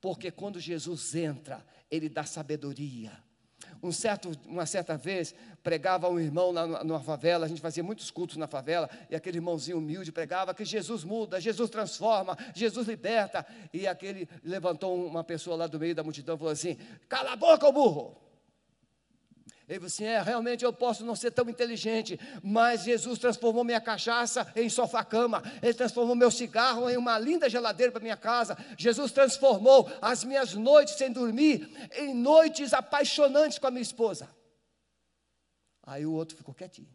[0.00, 3.12] Porque quando Jesus entra, ele dá sabedoria
[3.82, 8.10] um certo, uma certa vez, pregava um irmão lá numa favela, a gente fazia muitos
[8.10, 13.44] cultos na favela, e aquele irmãozinho humilde pregava que Jesus muda, Jesus transforma, Jesus liberta.
[13.72, 16.76] E aquele levantou uma pessoa lá do meio da multidão e falou assim:
[17.08, 18.16] Cala a boca, o burro!
[19.72, 23.80] Ele falou assim: é, realmente eu posso não ser tão inteligente, mas Jesus transformou minha
[23.80, 29.12] cachaça em sofá-cama, Ele transformou meu cigarro em uma linda geladeira para minha casa, Jesus
[29.12, 34.28] transformou as minhas noites sem dormir em noites apaixonantes com a minha esposa.
[35.84, 36.94] Aí o outro ficou quietinho.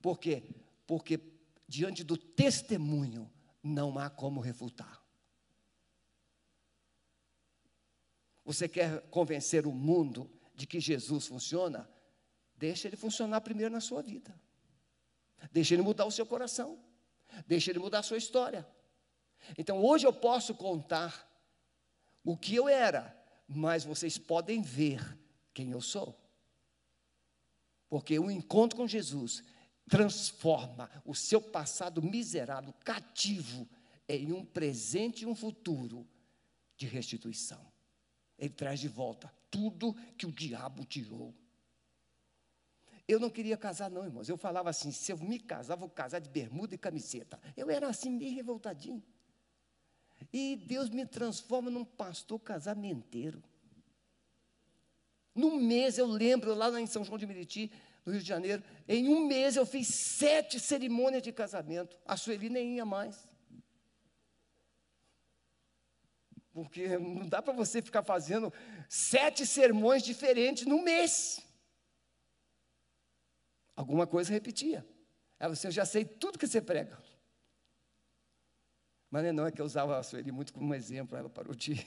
[0.00, 0.42] Por quê?
[0.86, 1.20] Porque
[1.68, 3.30] diante do testemunho
[3.62, 5.02] não há como refutar.
[8.42, 11.88] Você quer convencer o mundo de que Jesus funciona,
[12.56, 14.34] deixa ele funcionar primeiro na sua vida.
[15.52, 16.76] Deixa ele mudar o seu coração.
[17.46, 18.66] Deixa ele mudar a sua história.
[19.56, 21.30] Então hoje eu posso contar
[22.24, 23.16] o que eu era,
[23.46, 25.16] mas vocês podem ver
[25.54, 26.20] quem eu sou.
[27.88, 29.44] Porque o encontro com Jesus
[29.88, 33.68] transforma o seu passado miserável, cativo,
[34.08, 36.04] em um presente e um futuro
[36.76, 37.64] de restituição.
[38.36, 41.34] Ele traz de volta tudo que o diabo tirou.
[43.06, 44.28] Eu não queria casar, não, irmãos.
[44.28, 47.40] Eu falava assim: se eu me casar, vou casar de bermuda e camiseta.
[47.56, 49.02] Eu era assim, meio revoltadinho.
[50.32, 53.42] E Deus me transforma num pastor casamenteiro.
[55.34, 57.70] Num mês, eu lembro, lá em São João de Meriti,
[58.04, 61.96] no Rio de Janeiro, em um mês eu fiz sete cerimônias de casamento.
[62.04, 63.27] A Sueli nem ia mais.
[66.64, 68.52] Porque não dá para você ficar fazendo
[68.88, 71.40] sete sermões diferentes no mês.
[73.76, 74.84] Alguma coisa repetia.
[75.38, 76.98] Aí você, eu já sei tudo que você prega.
[79.08, 81.86] Mas não é que eu usava a Sueli muito como exemplo, ela parou de.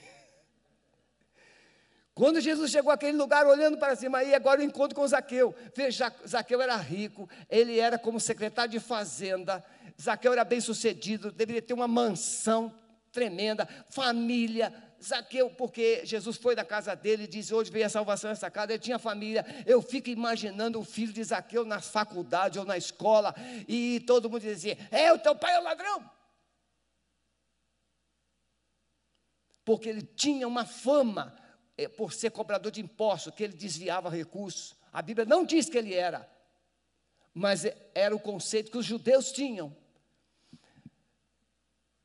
[2.14, 5.54] Quando Jesus chegou àquele lugar, olhando para cima, aí agora eu encontro com Zaqueu.
[5.76, 9.62] Veja, Zaqueu era rico, ele era como secretário de fazenda,
[10.00, 12.74] Zaqueu era bem sucedido, deveria ter uma mansão
[13.12, 14.72] tremenda, família.
[15.02, 18.72] Zaqueu, porque Jesus foi da casa dele e disse: Hoje veio a salvação nessa casa.
[18.72, 19.44] Ele tinha família.
[19.66, 23.34] Eu fico imaginando o filho de Zaqueu na faculdade ou na escola,
[23.68, 26.10] e todo mundo dizia: É, o teu pai é o ladrão.
[29.64, 31.36] Porque ele tinha uma fama
[31.76, 34.76] é, por ser cobrador de impostos, que ele desviava recursos.
[34.92, 36.28] A Bíblia não diz que ele era,
[37.34, 37.64] mas
[37.94, 39.76] era o conceito que os judeus tinham.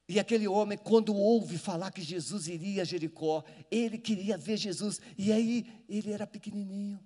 [0.08, 5.02] E aquele homem, quando ouve falar que Jesus iria a Jericó, ele queria ver Jesus.
[5.18, 7.00] E aí ele era pequenininho,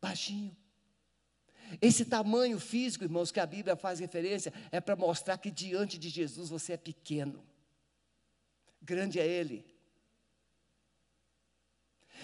[0.00, 0.56] baixinho.
[1.80, 6.08] Esse tamanho físico, irmãos, que a Bíblia faz referência, é para mostrar que diante de
[6.08, 7.44] Jesus você é pequeno.
[8.80, 9.64] Grande é Ele.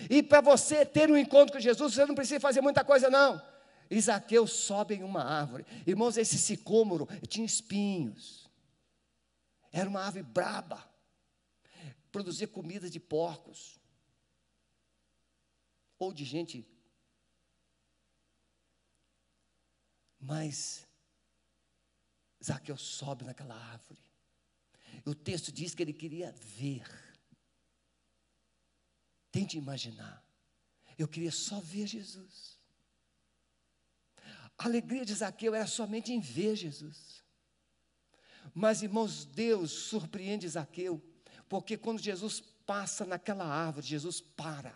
[0.09, 3.43] E para você ter um encontro com Jesus, você não precisa fazer muita coisa, não.
[3.91, 5.67] Isaqueu sobe em uma árvore.
[5.87, 8.42] Irmãos, esse sicômoro tinha espinhos.
[9.73, 10.89] Era uma árvore braba.
[12.13, 13.81] Produzia comida de porcos.
[15.99, 16.69] Ou de gente.
[20.21, 20.87] Mas
[22.45, 24.01] Zaqueu sobe naquela árvore.
[25.07, 26.87] O texto diz que ele queria ver.
[29.31, 30.23] Tente imaginar.
[30.99, 32.61] Eu queria só ver Jesus.
[34.59, 37.22] A alegria de Zaqueu era somente em ver Jesus.
[38.55, 41.03] Mas, irmãos, Deus surpreende Zaqueu,
[41.49, 44.75] porque quando Jesus passa naquela árvore, Jesus para.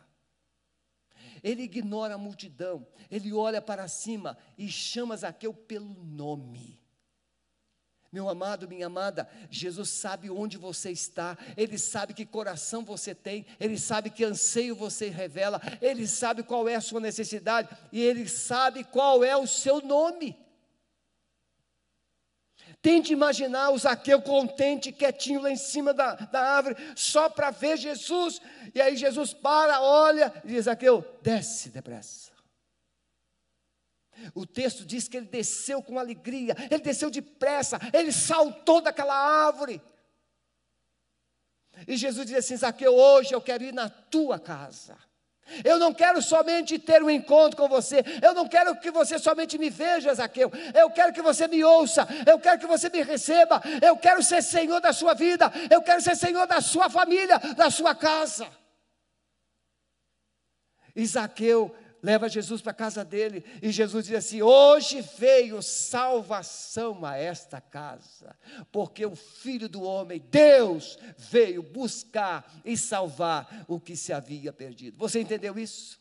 [1.42, 6.80] Ele ignora a multidão, ele olha para cima e chama Zaqueu pelo nome.
[8.12, 13.44] Meu amado, minha amada, Jesus sabe onde você está, Ele sabe que coração você tem,
[13.60, 18.26] Ele sabe que anseio você revela, Ele sabe qual é a sua necessidade e Ele
[18.28, 20.34] sabe qual é o seu nome.
[22.82, 27.76] Tente imaginar o Zaqueu contente, quietinho lá em cima da, da árvore, só para ver
[27.76, 28.40] Jesus,
[28.74, 32.30] e aí Jesus para, olha e diz: Zaqueu, desce depressa.
[34.34, 39.80] O texto diz que ele desceu com alegria, ele desceu depressa, ele saltou daquela árvore.
[41.86, 44.96] E Jesus diz assim: Zaqueu, hoje eu quero ir na tua casa.
[45.64, 49.58] Eu não quero somente ter um encontro com você, eu não quero que você somente
[49.58, 53.62] me veja, Zaqueu, eu quero que você me ouça, eu quero que você me receba,
[53.80, 57.70] eu quero ser senhor da sua vida, eu quero ser senhor da sua família, da
[57.70, 58.46] sua casa.
[60.94, 67.04] E Zaqueu leva Jesus para a casa dele, e Jesus diz assim: Hoje veio salvação
[67.04, 68.36] a esta casa,
[68.70, 74.98] porque o Filho do Homem, Deus, veio buscar e salvar o que se havia perdido.
[74.98, 76.00] Você entendeu isso?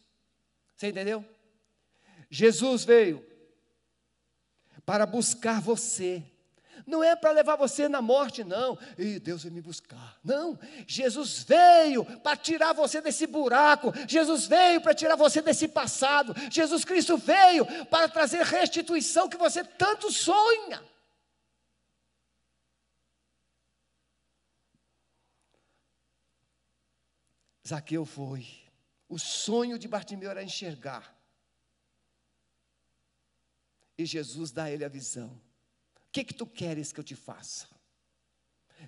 [0.75, 1.23] Você entendeu?
[2.29, 3.25] Jesus veio
[4.85, 6.23] para buscar você
[6.85, 8.77] não é para levar você na morte, não.
[8.97, 10.19] E Deus vai me buscar.
[10.23, 10.57] Não.
[10.87, 13.91] Jesus veio para tirar você desse buraco.
[14.07, 16.33] Jesus veio para tirar você desse passado.
[16.51, 20.83] Jesus Cristo veio para trazer restituição que você tanto sonha.
[27.67, 28.45] Zaqueu foi.
[29.09, 31.15] O sonho de Bartimeu era enxergar.
[33.97, 35.44] E Jesus dá a ele a visão
[36.15, 37.67] que que tu queres que eu te faça?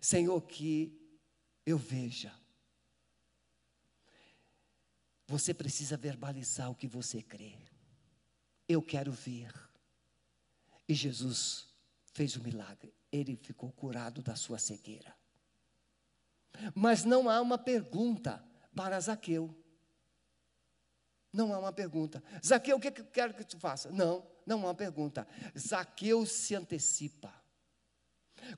[0.02, 0.98] Senhor, que
[1.66, 2.34] eu veja.
[5.28, 7.58] Você precisa verbalizar o que você crê.
[8.66, 9.54] Eu quero ver.
[10.88, 11.68] E Jesus
[12.14, 12.96] fez o milagre.
[13.12, 15.14] Ele ficou curado da sua cegueira.
[16.74, 18.42] Mas não há uma pergunta
[18.74, 19.54] para Zaqueu.
[21.34, 22.24] Não há uma pergunta.
[22.46, 23.92] Zaqueu, o que eu quero que tu faça?
[23.92, 25.28] Não, não uma pergunta.
[25.58, 27.32] Zaqueu se antecipa.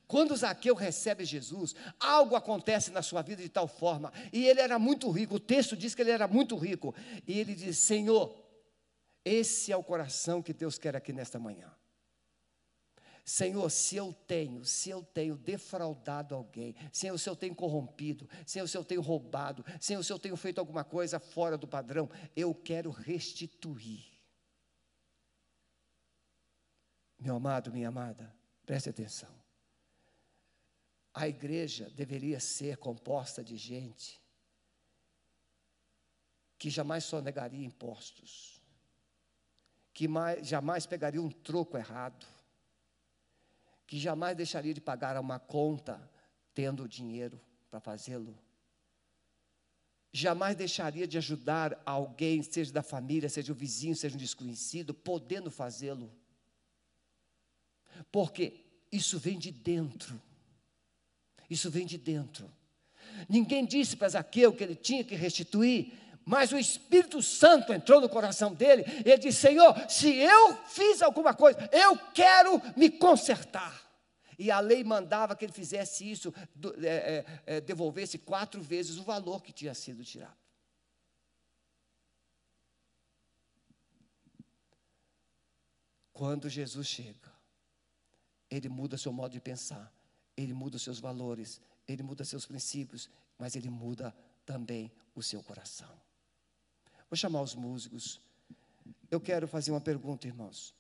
[0.08, 4.78] Quando Zaqueu recebe Jesus, algo acontece na sua vida de tal forma, e ele era
[4.78, 6.94] muito rico, o texto diz que ele era muito rico,
[7.26, 8.36] e ele diz: Senhor,
[9.24, 11.72] esse é o coração que Deus quer aqui nesta manhã.
[13.24, 18.68] Senhor, se eu tenho, se eu tenho defraudado alguém, Senhor, se eu tenho corrompido, Senhor,
[18.68, 22.56] se eu tenho roubado, Senhor, se eu tenho feito alguma coisa fora do padrão, eu
[22.56, 24.09] quero restituir.
[27.20, 28.34] Meu amado, minha amada,
[28.66, 29.30] preste atenção.
[31.14, 34.22] A igreja deveria ser composta de gente
[36.58, 38.62] que jamais sonegaria impostos,
[39.94, 42.26] que mais, jamais pegaria um troco errado,
[43.86, 46.10] que jamais deixaria de pagar uma conta
[46.54, 47.40] tendo dinheiro
[47.70, 48.38] para fazê-lo.
[50.12, 55.52] Jamais deixaria de ajudar alguém, seja da família, seja o vizinho, seja um desconhecido, podendo
[55.52, 56.12] fazê-lo.
[58.12, 60.22] Porque isso vem de dentro.
[61.50, 62.52] Isso vem de dentro.
[63.28, 65.94] Ninguém disse para Zaqueu que ele tinha que restituir,
[66.26, 71.02] mas o Espírito Santo entrou no coração dele e ele disse: Senhor, se eu fiz
[71.02, 73.90] alguma coisa, eu quero me consertar.
[74.38, 76.34] E a lei mandava que ele fizesse isso,
[76.82, 80.38] é, é, é, devolvesse quatro vezes o valor que tinha sido tirado.
[86.14, 87.29] Quando Jesus chega,
[88.50, 89.94] ele muda seu modo de pensar,
[90.36, 95.44] ele muda os seus valores, ele muda seus princípios, mas ele muda também o seu
[95.44, 96.00] coração.
[97.10, 98.22] Vou chamar os músicos.
[99.10, 100.74] Eu quero fazer uma pergunta, irmãos.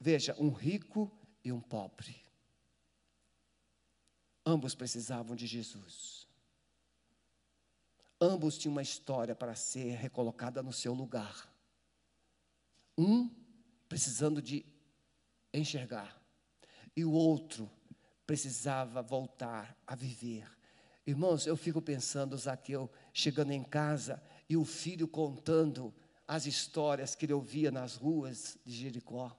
[0.00, 1.10] Veja, um rico
[1.44, 2.16] e um pobre.
[4.44, 6.26] Ambos precisavam de Jesus.
[8.20, 11.50] Ambos tinham uma história para ser recolocada no seu lugar.
[12.96, 13.30] Um
[13.88, 14.64] precisando de
[15.52, 16.20] enxergar,
[16.96, 17.70] e o outro
[18.26, 20.46] precisava voltar a viver.
[21.06, 25.94] Irmãos, eu fico pensando, Zaqueu chegando em casa e o filho contando
[26.26, 29.36] as histórias que ele ouvia nas ruas de Jericó.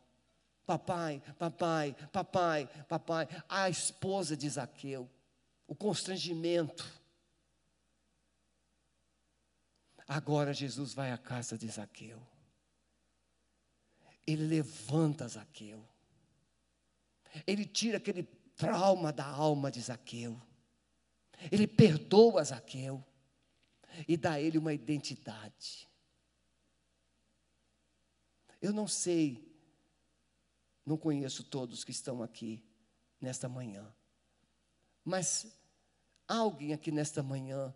[0.65, 3.27] Papai, papai, papai, papai.
[3.49, 5.09] A esposa de Zaqueu,
[5.67, 6.85] o constrangimento.
[10.07, 12.21] Agora Jesus vai à casa de Zaqueu.
[14.25, 15.83] Ele levanta Zaqueu.
[17.45, 18.23] Ele tira aquele
[18.55, 20.41] trauma da alma de Zaqueu.
[21.51, 23.03] Ele perdoa Zaqueu
[24.07, 25.87] e dá a ele uma identidade.
[28.61, 29.53] Eu não sei,
[30.85, 32.63] não conheço todos que estão aqui
[33.21, 33.93] nesta manhã,
[35.03, 35.55] mas
[36.27, 37.73] há alguém aqui nesta manhã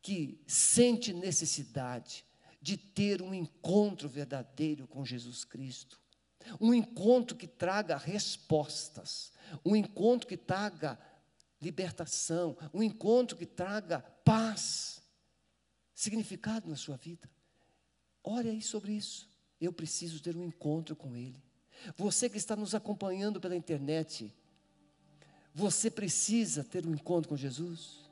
[0.00, 2.24] que sente necessidade
[2.62, 6.00] de ter um encontro verdadeiro com Jesus Cristo,
[6.60, 9.32] um encontro que traga respostas,
[9.64, 10.98] um encontro que traga
[11.60, 15.02] libertação, um encontro que traga paz,
[15.94, 17.28] significado na sua vida.
[18.22, 19.28] Ore aí sobre isso.
[19.60, 21.42] Eu preciso ter um encontro com Ele.
[21.96, 24.34] Você que está nos acompanhando pela internet,
[25.54, 28.06] você precisa ter um encontro com Jesus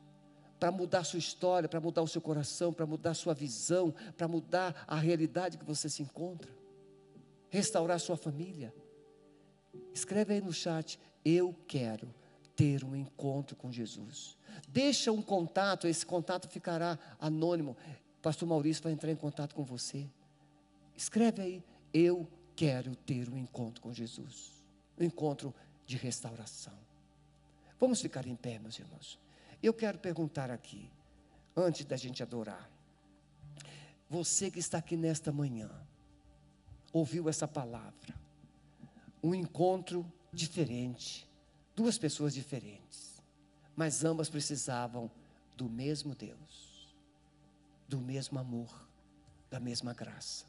[0.59, 4.85] para mudar sua história, para mudar o seu coração, para mudar sua visão, para mudar
[4.87, 6.51] a realidade que você se encontra,
[7.55, 8.75] restaurar sua família.
[9.93, 12.13] Escreve aí no chat, eu quero
[12.57, 14.37] ter um encontro com Jesus.
[14.69, 17.77] Deixa um contato, esse contato ficará anônimo.
[18.21, 20.11] Pastor Maurício vai entrar em contato com você.
[20.97, 24.65] Escreve aí, eu quero ter um encontro com Jesus.
[24.99, 25.55] Um encontro
[25.87, 26.77] de restauração.
[27.79, 29.17] Vamos ficar em pé, meus irmãos.
[29.63, 30.91] Eu quero perguntar aqui,
[31.57, 32.69] antes da gente adorar.
[34.11, 35.71] Você que está aqui nesta manhã,
[36.95, 38.15] ouviu essa palavra,
[39.21, 41.29] um encontro diferente,
[41.75, 43.21] duas pessoas diferentes,
[43.75, 45.11] mas ambas precisavam
[45.57, 46.95] do mesmo Deus,
[47.89, 48.89] do mesmo amor,
[49.51, 50.47] da mesma graça.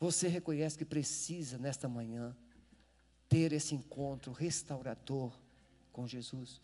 [0.00, 2.34] Você reconhece que precisa, nesta manhã,
[3.28, 5.38] ter esse encontro restaurador
[5.92, 6.62] com Jesus?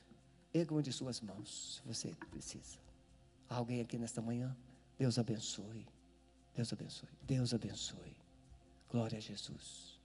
[0.54, 2.78] Erga uma de suas mãos, se você precisa.
[3.46, 4.56] Alguém aqui nesta manhã?
[4.98, 5.86] Deus abençoe.
[6.54, 7.08] Deus abençoe.
[7.22, 8.29] Deus abençoe.
[8.90, 9.98] Glória a Jesus.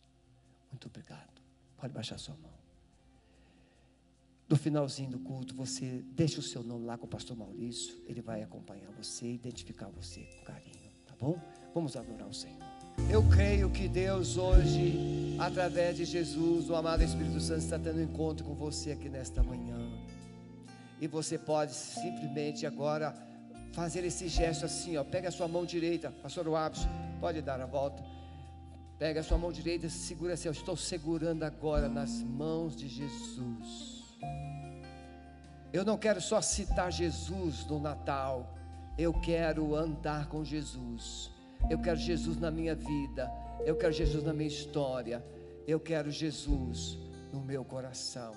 [0.71, 1.41] Muito obrigado.
[1.77, 2.53] Pode baixar sua mão.
[4.47, 7.97] No finalzinho do culto, você deixa o seu nome lá com o pastor Maurício.
[8.05, 10.91] Ele vai acompanhar você, identificar você com carinho.
[11.07, 11.41] Tá bom?
[11.73, 12.59] Vamos adorar o Senhor.
[13.09, 18.03] Eu creio que Deus hoje, através de Jesus, o amado Espírito Santo, está tendo um
[18.03, 19.77] encontro com você aqui nesta manhã.
[21.01, 23.15] E você pode simplesmente agora
[23.73, 25.03] fazer esse gesto assim, ó.
[25.03, 26.81] Pega a sua mão direita, pastor Wabs,
[27.19, 28.14] pode dar a volta.
[28.97, 34.17] Pega a sua mão direita segura assim, eu estou segurando agora nas mãos de Jesus.
[35.73, 38.55] Eu não quero só citar Jesus no Natal,
[38.97, 41.29] eu quero andar com Jesus.
[41.69, 43.29] Eu quero Jesus na minha vida,
[43.65, 45.21] eu quero Jesus na minha história,
[45.67, 46.97] eu quero Jesus
[47.33, 48.33] no meu coração.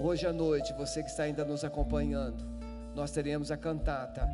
[0.00, 2.44] Hoje à noite, você que está ainda nos acompanhando,
[2.94, 4.28] nós teremos a cantata.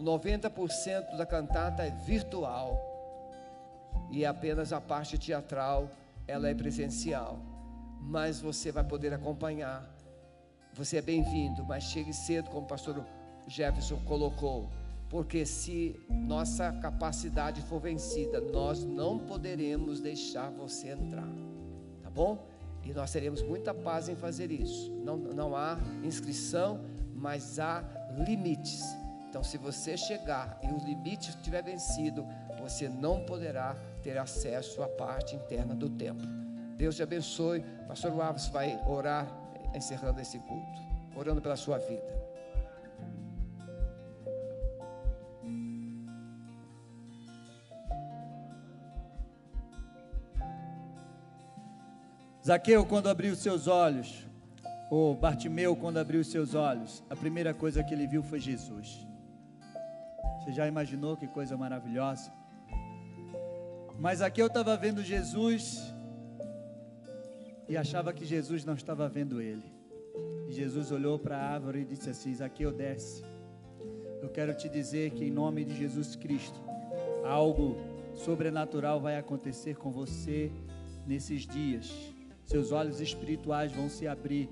[0.00, 2.93] 90% da cantata é virtual
[4.10, 5.90] e apenas a parte teatral
[6.26, 7.38] ela é presencial.
[8.00, 9.94] Mas você vai poder acompanhar
[10.74, 13.06] você é bem-vindo, mas chegue cedo, como o pastor
[13.46, 14.68] Jefferson colocou,
[15.08, 21.28] porque se nossa capacidade for vencida, nós não poderemos deixar você entrar,
[22.02, 22.44] tá bom?
[22.82, 24.90] E nós teremos muita paz em fazer isso.
[25.04, 26.80] Não, não há inscrição,
[27.14, 27.84] mas há
[28.26, 28.82] limites.
[29.34, 32.24] Então, se você chegar e o limite estiver vencido,
[32.56, 36.24] você não poderá ter acesso à parte interna do templo.
[36.76, 37.64] Deus te abençoe.
[37.88, 39.26] Pastor Alves vai orar
[39.74, 40.80] encerrando esse culto,
[41.16, 42.14] orando pela sua vida.
[52.46, 54.28] Zaqueu, quando abriu seus olhos,
[54.88, 59.12] ou Bartimeu, quando abriu seus olhos, a primeira coisa que ele viu foi Jesus.
[60.44, 62.30] Você já imaginou que coisa maravilhosa?
[63.98, 65.80] Mas Zaqueu estava vendo Jesus
[67.66, 69.64] e achava que Jesus não estava vendo ele.
[70.46, 73.24] E Jesus olhou para a árvore e disse assim: Zaqueu, desce.
[74.20, 76.60] Eu quero te dizer que em nome de Jesus Cristo,
[77.24, 77.78] algo
[78.14, 80.52] sobrenatural vai acontecer com você
[81.06, 81.90] nesses dias.
[82.44, 84.50] Seus olhos espirituais vão se abrir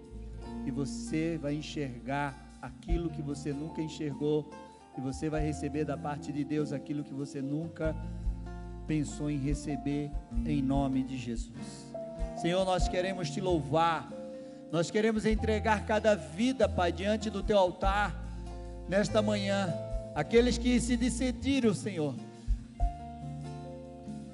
[0.65, 4.49] e você vai enxergar aquilo que você nunca enxergou
[4.97, 7.97] e você vai receber da parte de Deus aquilo que você nunca
[8.87, 10.11] pensou em receber
[10.45, 11.93] em nome de Jesus.
[12.37, 14.11] Senhor, nós queremos te louvar.
[14.71, 18.15] Nós queremos entregar cada vida, Pai, diante do teu altar
[18.89, 19.73] nesta manhã.
[20.15, 22.15] Aqueles que se decidiram, Senhor,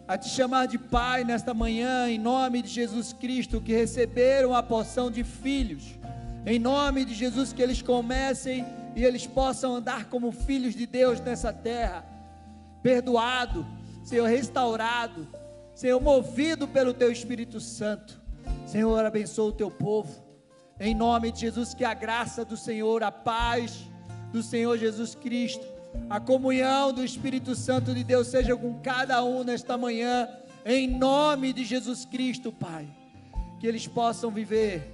[0.06, 4.62] a te chamar de Pai nesta manhã, em nome de Jesus Cristo, que receberam a
[4.62, 5.98] porção de filhos,
[6.46, 8.64] em nome de Jesus, que eles comecem
[8.98, 12.04] e eles possam andar como filhos de Deus nessa terra,
[12.82, 13.64] perdoado,
[14.02, 15.28] Senhor, restaurado,
[15.72, 18.20] Senhor, movido pelo Teu Espírito Santo.
[18.66, 20.20] Senhor, abençoa o Teu povo,
[20.80, 23.88] em nome de Jesus, que a graça do Senhor, a paz
[24.32, 25.64] do Senhor Jesus Cristo,
[26.10, 30.28] a comunhão do Espírito Santo de Deus seja com cada um nesta manhã,
[30.66, 32.88] em nome de Jesus Cristo, Pai.
[33.60, 34.92] Que eles possam viver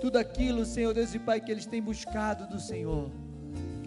[0.00, 3.10] tudo aquilo, Senhor Deus e Pai, que eles têm buscado do Senhor.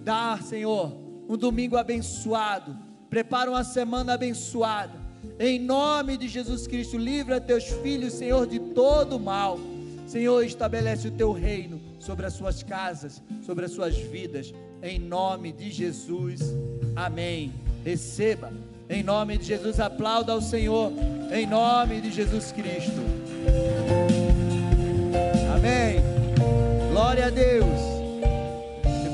[0.03, 0.95] Dá, Senhor,
[1.27, 2.77] um domingo abençoado.
[3.09, 5.01] Prepara uma semana abençoada.
[5.39, 9.57] Em nome de Jesus Cristo, livra teus filhos, Senhor, de todo mal.
[10.05, 15.53] Senhor, estabelece o teu reino sobre as suas casas, sobre as suas vidas em nome
[15.53, 16.41] de Jesus.
[16.93, 17.53] Amém.
[17.85, 18.51] Receba.
[18.89, 20.91] Em nome de Jesus, aplauda ao Senhor.
[21.31, 23.01] Em nome de Jesus Cristo.
[25.55, 26.01] Amém.
[26.91, 27.92] Glória a Deus.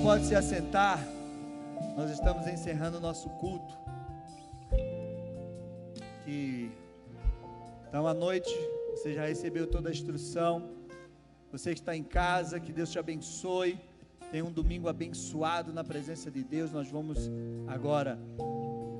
[0.10, 1.08] Pode se assentar.
[1.96, 3.78] Nós estamos encerrando o nosso culto.
[6.26, 6.72] Que
[7.88, 8.50] então à noite
[8.90, 10.68] você já recebeu toda a instrução.
[11.52, 13.80] Você que está em casa, que Deus te abençoe.
[14.32, 16.72] Tenha um domingo abençoado na presença de Deus.
[16.72, 17.30] Nós vamos
[17.68, 18.18] agora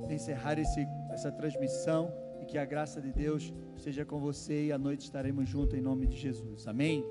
[0.08, 4.78] encerrar esse, essa transmissão e que a graça de Deus seja com você e à
[4.78, 6.68] noite estaremos juntos em nome de Jesus.
[6.68, 7.04] Amém.